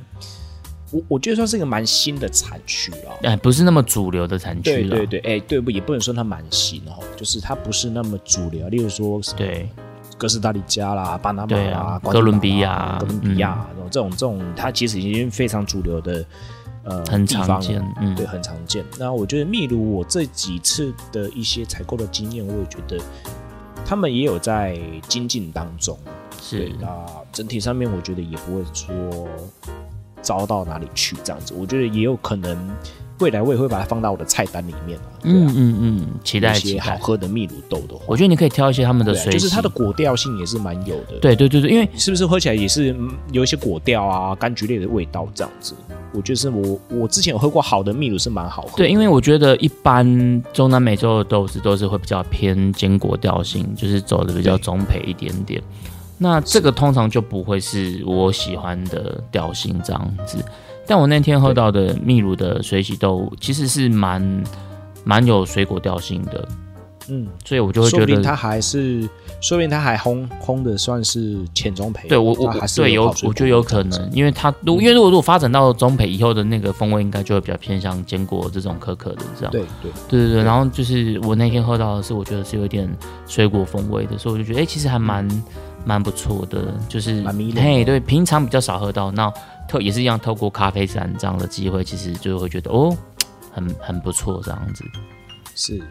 [0.90, 3.12] 我我觉得算是一个蛮新的产区啊。
[3.24, 4.96] 哎，不是那么主流的产区了。
[4.96, 8.70] 对对对，哎，对不，也不能说它蛮新哦，就是它不是那么主流。
[8.70, 9.68] 例如说，对
[10.16, 16.24] 哥斯达黎加啦、巴拿马对啦哥伦比亚哥伦比亚这种这种这种，它其实已经非常主流的
[16.84, 18.84] 呃很常见，嗯，对，很常见。
[18.98, 22.98] 那我觉得秘鲁，我这几次的一些采购的经验，我也觉得
[23.84, 24.78] 他们也有在
[25.08, 25.98] 精进当中。
[26.50, 29.28] 对是，那整体上面我觉得也不会说
[30.20, 31.54] 糟到哪里去这样子。
[31.56, 32.58] 我觉得也有可能
[33.22, 36.96] 未来我也会把它放到我的菜单里面嗯啊，嗯嗯，期待一些好。
[36.98, 45.74] 喝的秘鲁豆的话，我觉得你可以挑一些他们的水洗，就是它的果调性也是蛮有的。，对对对对，因为是不是喝起来也是嗯有一些果调啊、柑橘类的味道这样子？
[46.12, 48.76] 我觉得是我我之前有喝过好的秘鲁是蛮好喝的。
[48.76, 55.62] 对，因为我觉得一般中南美洲的豆子都是会比较偏坚果调性，就是走的比较中培一点点。
[56.18, 60.38] 那这个通常就不会是我喜欢的调性这样子。
[60.86, 64.44] 但我那天喝到的秘鲁的水洗豆其实是蛮
[65.04, 66.48] 蛮有水果调性的，
[67.08, 69.08] 嗯，所以我就会觉得，它还是，
[69.40, 72.08] 说不定他还烘烘的算是浅中培。
[72.08, 79.50] 对我我还是对有我觉得有可能，因为它如因为如果如果发展到中培以后的那个风味，应该就会比较偏向坚果这种可可的这样。
[79.50, 82.88] 对对，对对对，然后就是我那天喝到的是，我觉得是有点
[83.26, 85.28] 水果风味的，所以我就觉得，哎、其实还蛮
[85.84, 89.32] 蛮不错的，就是蛮迷人嘿，对，平常比较少喝到，那
[89.72, 92.94] 透也是一样，透过咖啡展这样的机会，其实就会觉得哦，
[93.50, 94.84] 很很不错这样子。
[95.54, 95.82] 是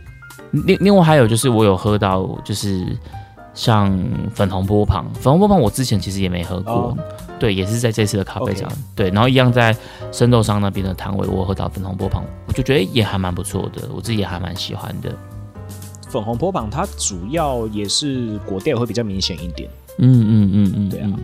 [0.52, 2.86] 另另外还有就是我有喝到，就是
[3.56, 3.92] 像
[4.36, 6.98] 粉红波旁，粉红波旁我之前其实也没喝过，哦
[7.40, 9.76] 对，也是在这次的咖啡展对，然后一样在
[10.12, 15.12] 生豆商那边的摊位，我喝到粉红波旁，我就觉得也还蛮不错的，我自己也还蛮喜欢的。
[16.08, 19.68] 粉红波旁，它主要也是果调会比较明显一点。
[19.98, 21.20] 嗯嗯嗯嗯，对啊嗯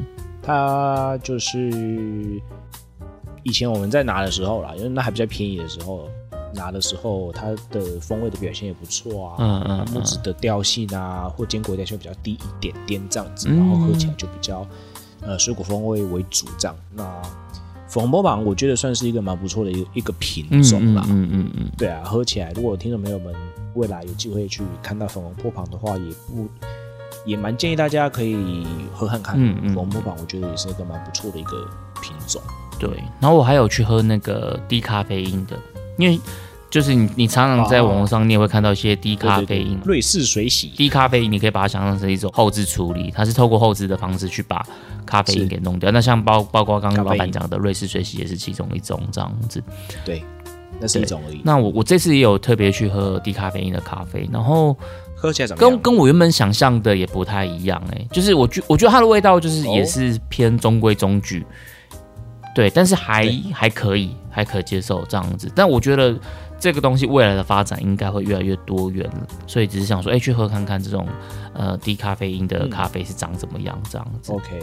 [0.48, 2.41] 它就是
[3.43, 6.08] 以前我们在拿的时候啦，因为那还比较便宜的时候，
[6.54, 9.36] 拿的时候它的风味的表现也不错啊。
[9.39, 14.66] 嗯嗯嗯木质的调性啊，或坚果调性比较低一点点这样子，嗯然后喝起来就比较
[15.20, 16.74] 呃水果风味为主这样。
[16.95, 17.04] 那
[17.89, 21.06] 粉红波旁我觉得算是一个蛮不错的一个一个品嗯种啦。
[21.10, 23.36] 嗯嗯嗯对啊，喝起来，如果听众朋友们
[23.76, 26.48] 未来有机会去看到粉红波旁的话，也不
[27.28, 29.36] 也蛮建议大家可以喝看看。
[29.38, 31.69] 嗯嗯粉红波旁我觉得也是一个蛮不错的一个
[32.01, 32.41] 品种。
[32.80, 32.89] 对。
[33.19, 35.59] 然后我还有去喝那个低咖啡因的，
[35.97, 36.19] 因为
[36.69, 39.82] 就是你你常常在网络上你也会看到一些低咖啡因嘛。
[39.86, 44.65] 瑞士水洗，低咖啡因，你可以把它想象成一种后置处理，它是透过后置的方式去把
[45.05, 45.91] 咖啡因给弄掉。
[45.91, 49.63] 那像包包括刚刚老板讲的瑞士水洗也是其中一种这样子。
[50.05, 50.23] 对，
[50.80, 51.41] 那是一种而已。
[51.43, 54.78] 那我我这次也有特别去喝低咖啡因的咖啡，然后
[55.20, 55.82] 喝起来怎么跟样？
[55.82, 61.45] 跟我原本想象的也不太一样哎、就是我觉我觉得它的味道就是哦也是偏中规中矩，
[62.53, 65.51] 对，但是还还可以，还可接受这样子。
[65.55, 66.15] 但我觉得
[66.59, 71.07] 这个东西未来的发展应该会越来越多元了，所以只是想说，哎、去喝看看这种
[71.53, 74.32] 呃低咖啡因的嗯咖啡是长怎么样这样子。
[74.32, 74.61] OK，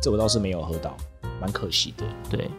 [0.00, 0.96] 这我倒是没有喝到，
[1.40, 2.04] 蛮可惜的。
[2.28, 2.50] 对，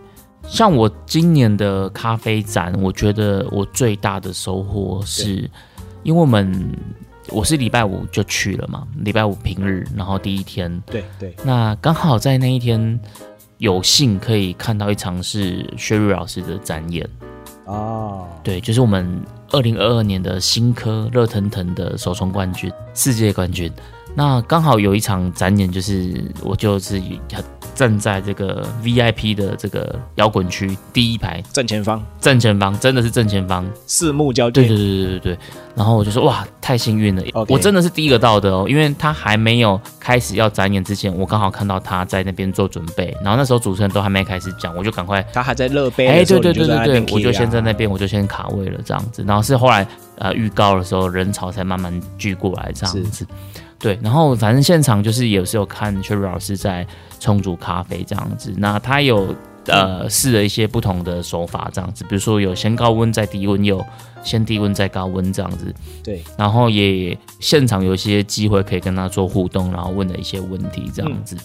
[0.48, 5.50] 像我今年的咖啡展，我觉得我最大的收获是，
[6.04, 6.78] 因为我们
[7.30, 13.00] 我是礼拜五就去了嘛，礼拜五平日，然后第一天，对对，那刚好在那一天
[13.58, 17.10] 有幸可以看到一场是薛瑞老师的展演，
[17.66, 19.22] 哦，对，就是我们
[19.52, 23.72] 二零二二年的新科热腾腾的首冲冠军，世界冠军。
[24.16, 27.02] 那刚好有一场展演，就是我就是
[27.74, 33.68] 站在这个 VIP 的这个摇滚区第一排正前方正前方，真的是正前方。
[33.88, 35.38] 四目交对对，对对对对。
[35.76, 49.88] 然后我就说哇，太幸运了我真的是第一个到的哦，因为他还没有开始要展演之前，我刚好看到他在那边做准备，然后那时候主持人都还没开始讲，我就赶快他还在热杯哎，对对对对对我就先在那边，我就先卡位了这样子，然后是后来
[50.20, 53.26] 呃预告的时候人潮才慢慢聚过来这样子，
[53.84, 56.88] 对，然后反正现场就是也是有看 Cherry 老师在
[57.20, 63.86] 冲煮咖啡这样子，那他有呃试了一些不同的手法这样子，比如说有先高温再低温，有
[64.24, 71.36] 先低温再高温这样子，对，然后也现场有一些机会可以跟他做互动，然后问了一些问题这样子。
[71.36, 71.40] 嗯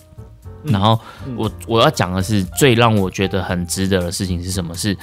[0.64, 4.74] 然后嗯我我要讲的是最让我觉得很值得的事情是什么？
[4.74, 4.94] 是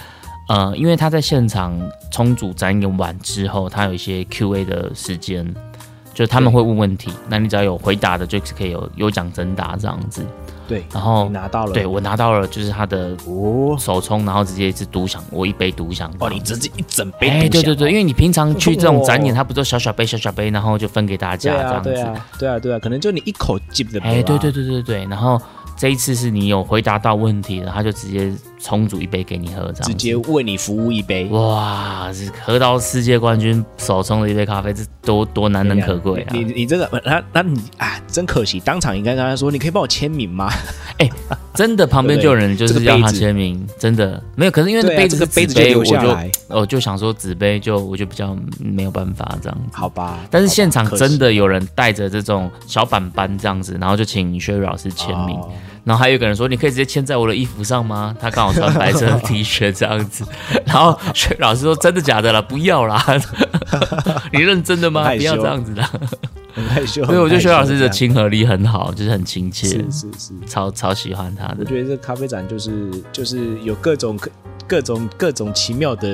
[0.49, 1.73] 呃，因为他在现场
[2.11, 5.51] 冲煮展演完之后，他有一些 Q&A 的时间，
[6.15, 10.25] 就他们会问问题，那你只要有回答的，就是可以有有奖征答这样子。
[10.67, 13.75] 对，然后拿到了，对我拿到了就是他的哦。
[13.77, 21.89] 手冲，然后直接是独享，我一杯独享这哦，你直接一整杯哎，对对对，因为你平常去这种展演，哇它不都小小杯小小杯，然后就分给大家这样子。
[21.91, 25.39] 对啊，对啊，对啊，可能就你一口接的哎，对对对对对，然后
[25.75, 36.29] 这一次是你有回答到问题了，他就直接冲煮一杯给你喝，这样直接为你服务一杯，哇，这喝到世界冠军手冲的一杯咖啡，这多多难能可贵啊！
[36.31, 40.49] 你你你这个，那那你啊，真可惜，当场应该跟他说，你可以帮我签名吗？
[41.55, 44.51] 真的旁边就有人就是要他签名，真的没有。
[44.51, 49.77] 可是因为杯子是这个杯子就留下来就我就想说纸杯就我就比较没有办法这样子。
[49.77, 55.35] 好吧，但是现场真的有人带着这种小板板这样子，然后就请薛瑞老师签名。
[55.37, 55.51] 哦
[55.85, 60.25] 然后还有一个人说：“你可以直接签在我的衣服上吗？” 他刚好穿白色的 T 恤这样子。
[60.65, 62.41] 然后薛老师说：“真的假的啦？
[62.41, 63.05] 不要啦！
[64.33, 65.07] 你认真的吗？
[65.15, 65.87] 不要这样子啦。
[66.55, 71.57] 很害羞。”所以我觉得薛老师的亲和力很好，就是很亲切是是是，超超喜欢他的。
[71.59, 74.31] 我觉得这咖啡展就是就是有各种各
[74.65, 76.07] 各种各种奇妙的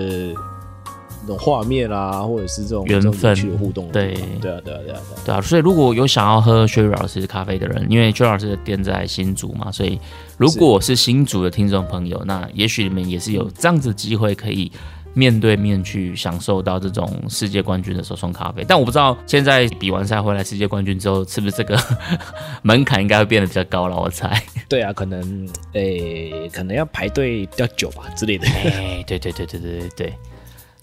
[1.22, 4.14] 那种画面啦，或者是这种缘分这种有趣的互动对。
[4.42, 10.00] 对啊对啊对啊对啊，所以如果有想要喝薛老师咖啡的人，因为薛老师的店在新竹嘛，所以
[10.38, 14.72] 如果是新竹的听众朋友，那也许你们也是有这样子的机会可以
[15.14, 18.64] 面对面去享受到这种世界冠军的手冲咖啡。
[18.68, 21.78] 但我不知道现在比完赛回来世界冠军之后，是不是这个
[22.64, 23.96] 门槛应该会变得比较高了？
[23.98, 24.42] 我猜。
[24.70, 28.48] 对啊，可能诶、可能要排队比较久吧之类的。
[28.48, 30.14] 哎，对对对对对对对。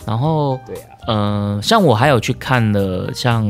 [0.07, 3.47] 然后，对啊，呃，像我还有去看了，像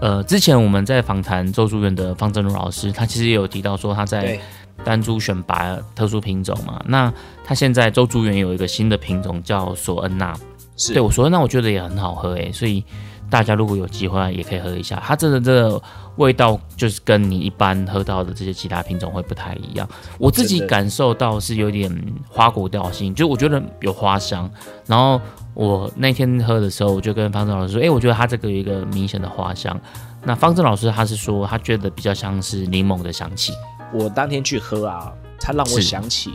[0.00, 4.40] 呃，之前我们在访谈周淑媛的方正如老师，他其实也有提到说他在对
[4.84, 6.82] 单株选拔特殊品种嘛。
[6.86, 7.12] 那
[7.44, 10.34] 它现在周竹园有一个新的品种叫索恩纳，
[10.76, 12.84] 是对我索恩纳我觉得也很好喝诶，所以
[13.30, 15.02] 大家如果有机会也可以喝一下。
[15.04, 15.82] 它真的这个
[16.16, 19.88] 味道就是跟你一般喝到的这些其他品种会不太一样。
[20.18, 21.90] 我自己感受到是有点
[22.28, 24.50] 花果调性，就我觉得有花香。
[24.86, 25.20] 然后
[25.54, 29.78] 我那天喝的时候，我就跟方正老师说：“诶，我觉得它这个有一个明显的花香。”
[30.24, 33.52] 那方正老师他是说，他觉得比较像是柠檬的香气。
[33.92, 36.32] 我当天去喝啊，它让我想起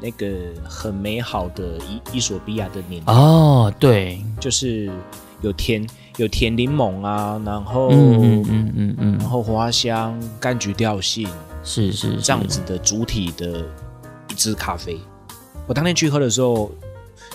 [0.00, 0.26] 那个
[0.64, 4.90] 很美好的伊伊索比亚的年代，哦，对，就是
[5.42, 5.86] 有甜
[6.16, 9.18] 有甜柠檬啊，然后、嗯嗯嗯嗯嗯。
[9.18, 11.28] 然，后花香、柑橘调性
[11.62, 12.20] 是是是。
[12.20, 13.64] 这样子的主体的
[14.28, 14.98] 一支咖啡。
[15.66, 16.70] 我当天去喝的时候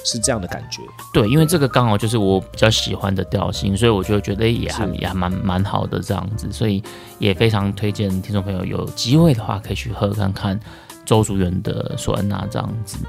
[0.06, 6.82] 是这样的感觉，对，因为这个刚好就是我比较喜欢的调性，所以我就觉得也还也还蛮蛮好的这样子，所以
[7.18, 10.60] 也非常推荐听众朋友有机会的话可以去喝看看
[11.04, 13.00] 周竹园的索恩娜这样子。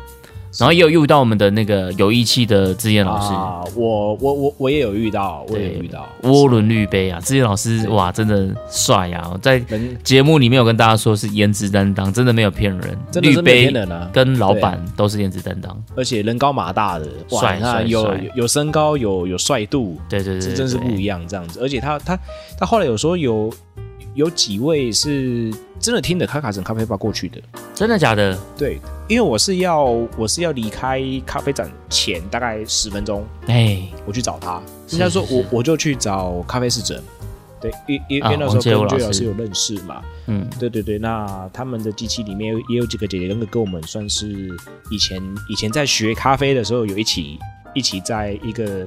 [0.59, 6.09] 然后也有遇到我们的那个有义气的志燕老师，啊，我我我我也有遇到，我也有遇到。
[6.23, 9.39] 涡轮滤杯啊，志燕老师哇，真的帅啊！
[9.43, 9.97] 在人。
[10.03, 21.61] 节目里面有跟大家说是颜值担当，真的没有骗人，滤真的是没杯骗人啊，跟老板都是颜值担当，而且人高马大的，哇，帅帅那有有有身高，有有帅度，对对对对，这真是不一样这样子。
[21.61, 22.19] 而且他他
[22.59, 23.53] 他后来有说有
[24.17, 27.39] 有几位是真的听着卡卡城咖啡吧过去的，
[27.75, 28.37] 真的假的？
[28.57, 29.85] 对，因为我是要
[30.17, 37.01] 我是要离开咖啡展前大概十分钟，哎，我去找他，是应该说我我就去找咖啡侍者。
[37.61, 39.05] 对，因因因啊为那时候王介武跟老师。
[39.05, 44.27] 老师有认识嘛，嗯，对对对，那他们的机器里面也有也有几个姐姐，那个跟我们算是
[44.91, 47.39] 以前以前在学咖啡的时候有一起
[47.75, 48.87] 一起在一个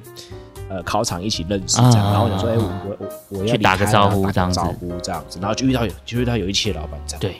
[0.70, 7.36] 呃考场一起认识这样，啊然后我想说，哎、啊我我我我要去打个招呼这样子打个招呼这样子，然后就遇到有就遇到有一期的老板这样，对，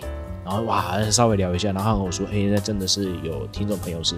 [0.46, 4.16] 然后哇稍微聊一下，然后跟我说，哎、那真的是有听众朋友是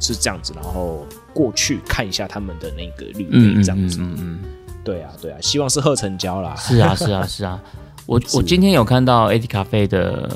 [0.00, 4.38] 是这样子，然后过去看一下他们的那个绿嗯嗯嗯杯这样子，嗯嗯。
[4.84, 7.58] 对啊对啊，希望是贺成交啦，是啊，是啊， 是啊。
[8.04, 10.28] 我我今天有看到 AT 咖啡的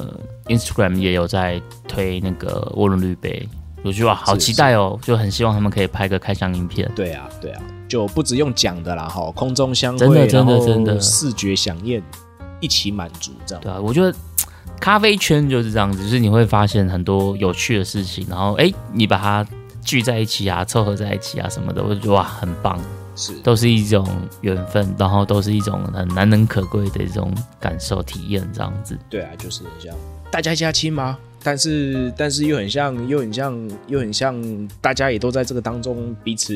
[0.46, 3.46] Instagram 也有在推那个涡轮绿杯，
[3.84, 4.98] 我觉得哇，好期待哦！
[5.02, 6.90] 就很希望他们可以拍个开箱影片。
[6.96, 12.02] 对啊，对啊，就不只用讲的啦，哈，空中相会，真的真的然后真的视觉响应，
[12.60, 13.62] 一起满足这样。
[13.62, 14.14] 对啊，我觉得
[14.78, 19.46] 咖啡圈就是这样子，就是你会发现很多有趣的事情，然后哎，你把它
[19.82, 22.78] 聚在一起啊，凑合在一起啊什么的，我就觉得哇，很棒，
[23.16, 24.06] 是，都是一种
[24.42, 28.98] 缘分，然后都是一种很难能可贵的一种感受体验，这样子。
[29.08, 29.96] 对啊，就是这样
[30.30, 31.16] 大家一家亲吗？
[31.42, 36.52] 但是，但是又很像，又很像，又很像，大家也都在这个当中彼此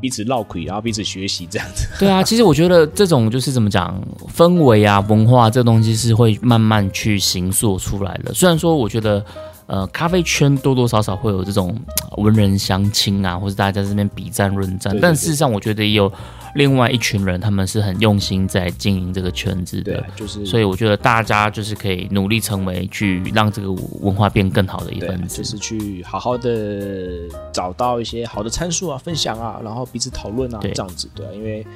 [0.00, 1.86] 彼此唠嗑，然后彼此学习这样子。
[1.98, 4.00] 对啊，其实我觉得这种就是怎么讲，
[4.34, 8.32] 氛围啊、文化这东西是会慢慢去形塑出来的。
[8.34, 9.24] 虽然说，我觉得
[9.66, 11.74] 呃，咖啡圈多多少少会有这种
[12.10, 16.10] 呃文人相亲啊，或者大家在这边比战论战，对对对但事实上，我觉得也有
[16.54, 23.70] 另外一群人，他们是很用心在经营这个圈子的就是所以我觉得大家就是可以努力成为去让这个
[24.00, 25.38] 文化变更好的一份，子。
[25.38, 31.66] 就是去好好的找到一些好的参数啊，分享啊，然后彼此讨论啊，对这样子对啊，因为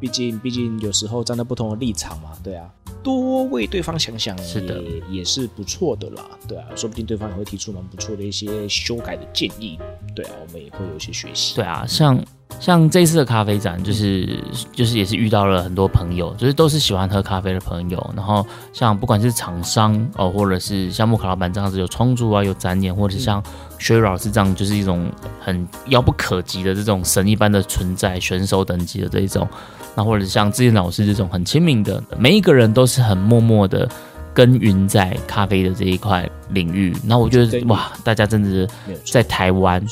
[0.00, 2.70] 毕竟毕竟有时候站在不同的立场嘛，对啊，
[3.02, 9.76] 多为对方想想是的也也是不错的啦，对啊，说不定对方也会提出蛮不错的一些修改的建议，
[10.14, 11.56] 对啊，我们也会有一些学习。
[11.56, 12.16] 对啊，像
[12.60, 14.42] 像这次的咖啡展，就是
[14.72, 18.10] 就是也是遇到了很多朋友，就是都是喜欢喝咖啡的朋友。
[18.16, 23.42] 然后像不管是厂商哦，或者是像木卡老板这样子有冲煮啊，有展演，或者是像
[23.78, 25.08] 薛老师这样，就是一种
[25.40, 29.46] 很遥不可及的这种神一般的存在，选手等级的这一种。
[29.94, 33.88] 那或者是像志健老师这种很亲民的，每一个人都是很默默的
[34.32, 36.96] 耕耘在咖啡的这一块领域。
[37.04, 38.68] 那我觉得哇，大家真的是
[39.04, 39.84] 在台湾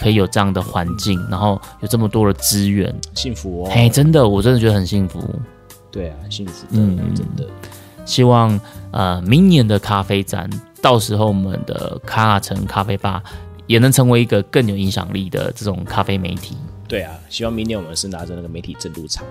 [0.00, 5.22] 可以有这样的环境，然后有这么多的资源，幸福哦，嘿，真的，我真的觉得很幸福。
[5.90, 7.46] 对啊，幸福，嗯真的。
[8.06, 8.58] 希望
[8.90, 10.48] 呃明年的咖啡展，
[10.80, 13.22] 到时候我们的卡拉城咖啡吧
[13.66, 16.56] 也能成为一个更有影响力的这种咖啡媒体。
[16.90, 19.24] 对啊，希望明年我们是拿着那个媒体证入场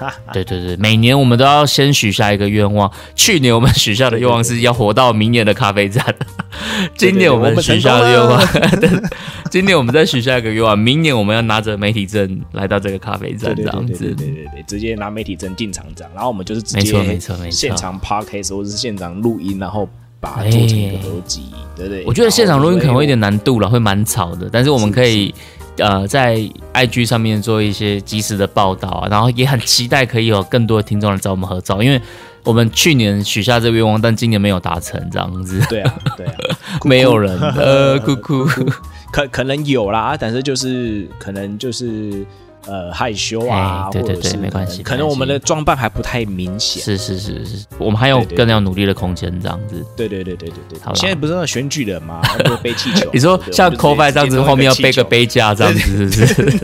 [0.00, 0.10] 啊。
[0.32, 2.90] 对对对，每年我们都要先许下一个愿望。
[3.14, 6.02] 去年我们许下的愿望是要活到明年的咖啡站，
[6.98, 8.46] 今年我们许下的愿望，
[8.80, 8.90] 对
[9.52, 14.04] 今年我们再许下一个愿望，明年我们要拿着媒体证来到这个咖啡站，对对对对这样子。
[14.14, 19.88] 对对对，直接拿媒体证进场这样，然后我们就是直没错接没错没错现场 podcast 或者是现场录音，然后
[20.20, 21.42] 把它做成一个合集，
[21.76, 22.04] 对不对？
[22.04, 23.28] 我觉得现场录音可能会有点难。
[23.28, 25.34] 难度了，会蛮吵的，但是我们可以
[25.78, 26.38] 呃在
[26.74, 32.00] IG 上面做一些及时的报道啊，然后也很期待可以有更多的听众来找我们合照，因为
[32.44, 35.60] 我们去年许下这个愿望，但今年没有达成，这样子。
[35.68, 36.34] 对啊，对啊，
[36.84, 38.46] 没有人呃， 哭哭，
[39.12, 42.24] 可可能有啦，但是就是可能就是
[42.68, 52.20] 呃害羞啊，对对对，没关系，可能我们的装扮还不太明显，是是是是，我们还有更要努力的空间这样子，对对对对对对，好，现在不是要选举的吗？
[52.62, 56.62] 背气球，你说像 c o f i 这样子，后面要背个杯架这样子，是是是，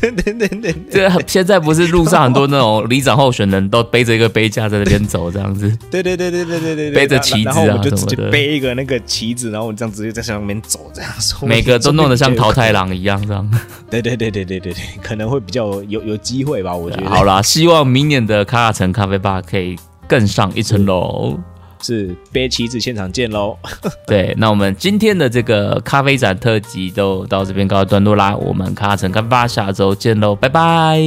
[0.00, 11.10] 等等等等，对，现在不是路上很多那种离场候选人都背着一个杯架在那边走这样子，对对对对对对对，背着旗子啊，就直接背一个那个旗子，然后这样直接在上面走这样，
[11.42, 13.50] 每个都弄得像淘太郎一样这样，
[13.90, 14.82] 对对对对对对对，
[15.14, 17.08] 可能会比较有有机会吧，我觉得。
[17.08, 19.76] 好啦，希望明年的卡卡城咖啡吧可以
[20.08, 21.38] 更上一层楼。
[21.80, 23.56] 是背旗子现场见喽。
[24.08, 28.34] 对，那我们今天的这个咖啡展特辑都到这边告一段落啦。
[28.34, 30.98] 我们卡卡城咖啡吧下周见喽，拜拜。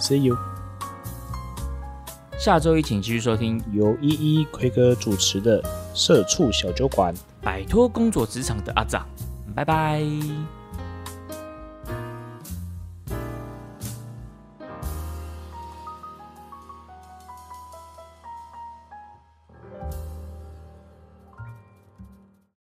[0.00, 0.36] See you，
[2.36, 5.62] 下周一请继续收听由依依奎哥主持的
[5.94, 7.14] 社畜小酒馆。
[7.40, 9.06] 摆脱工作职场的阿长，
[9.54, 10.02] 拜拜。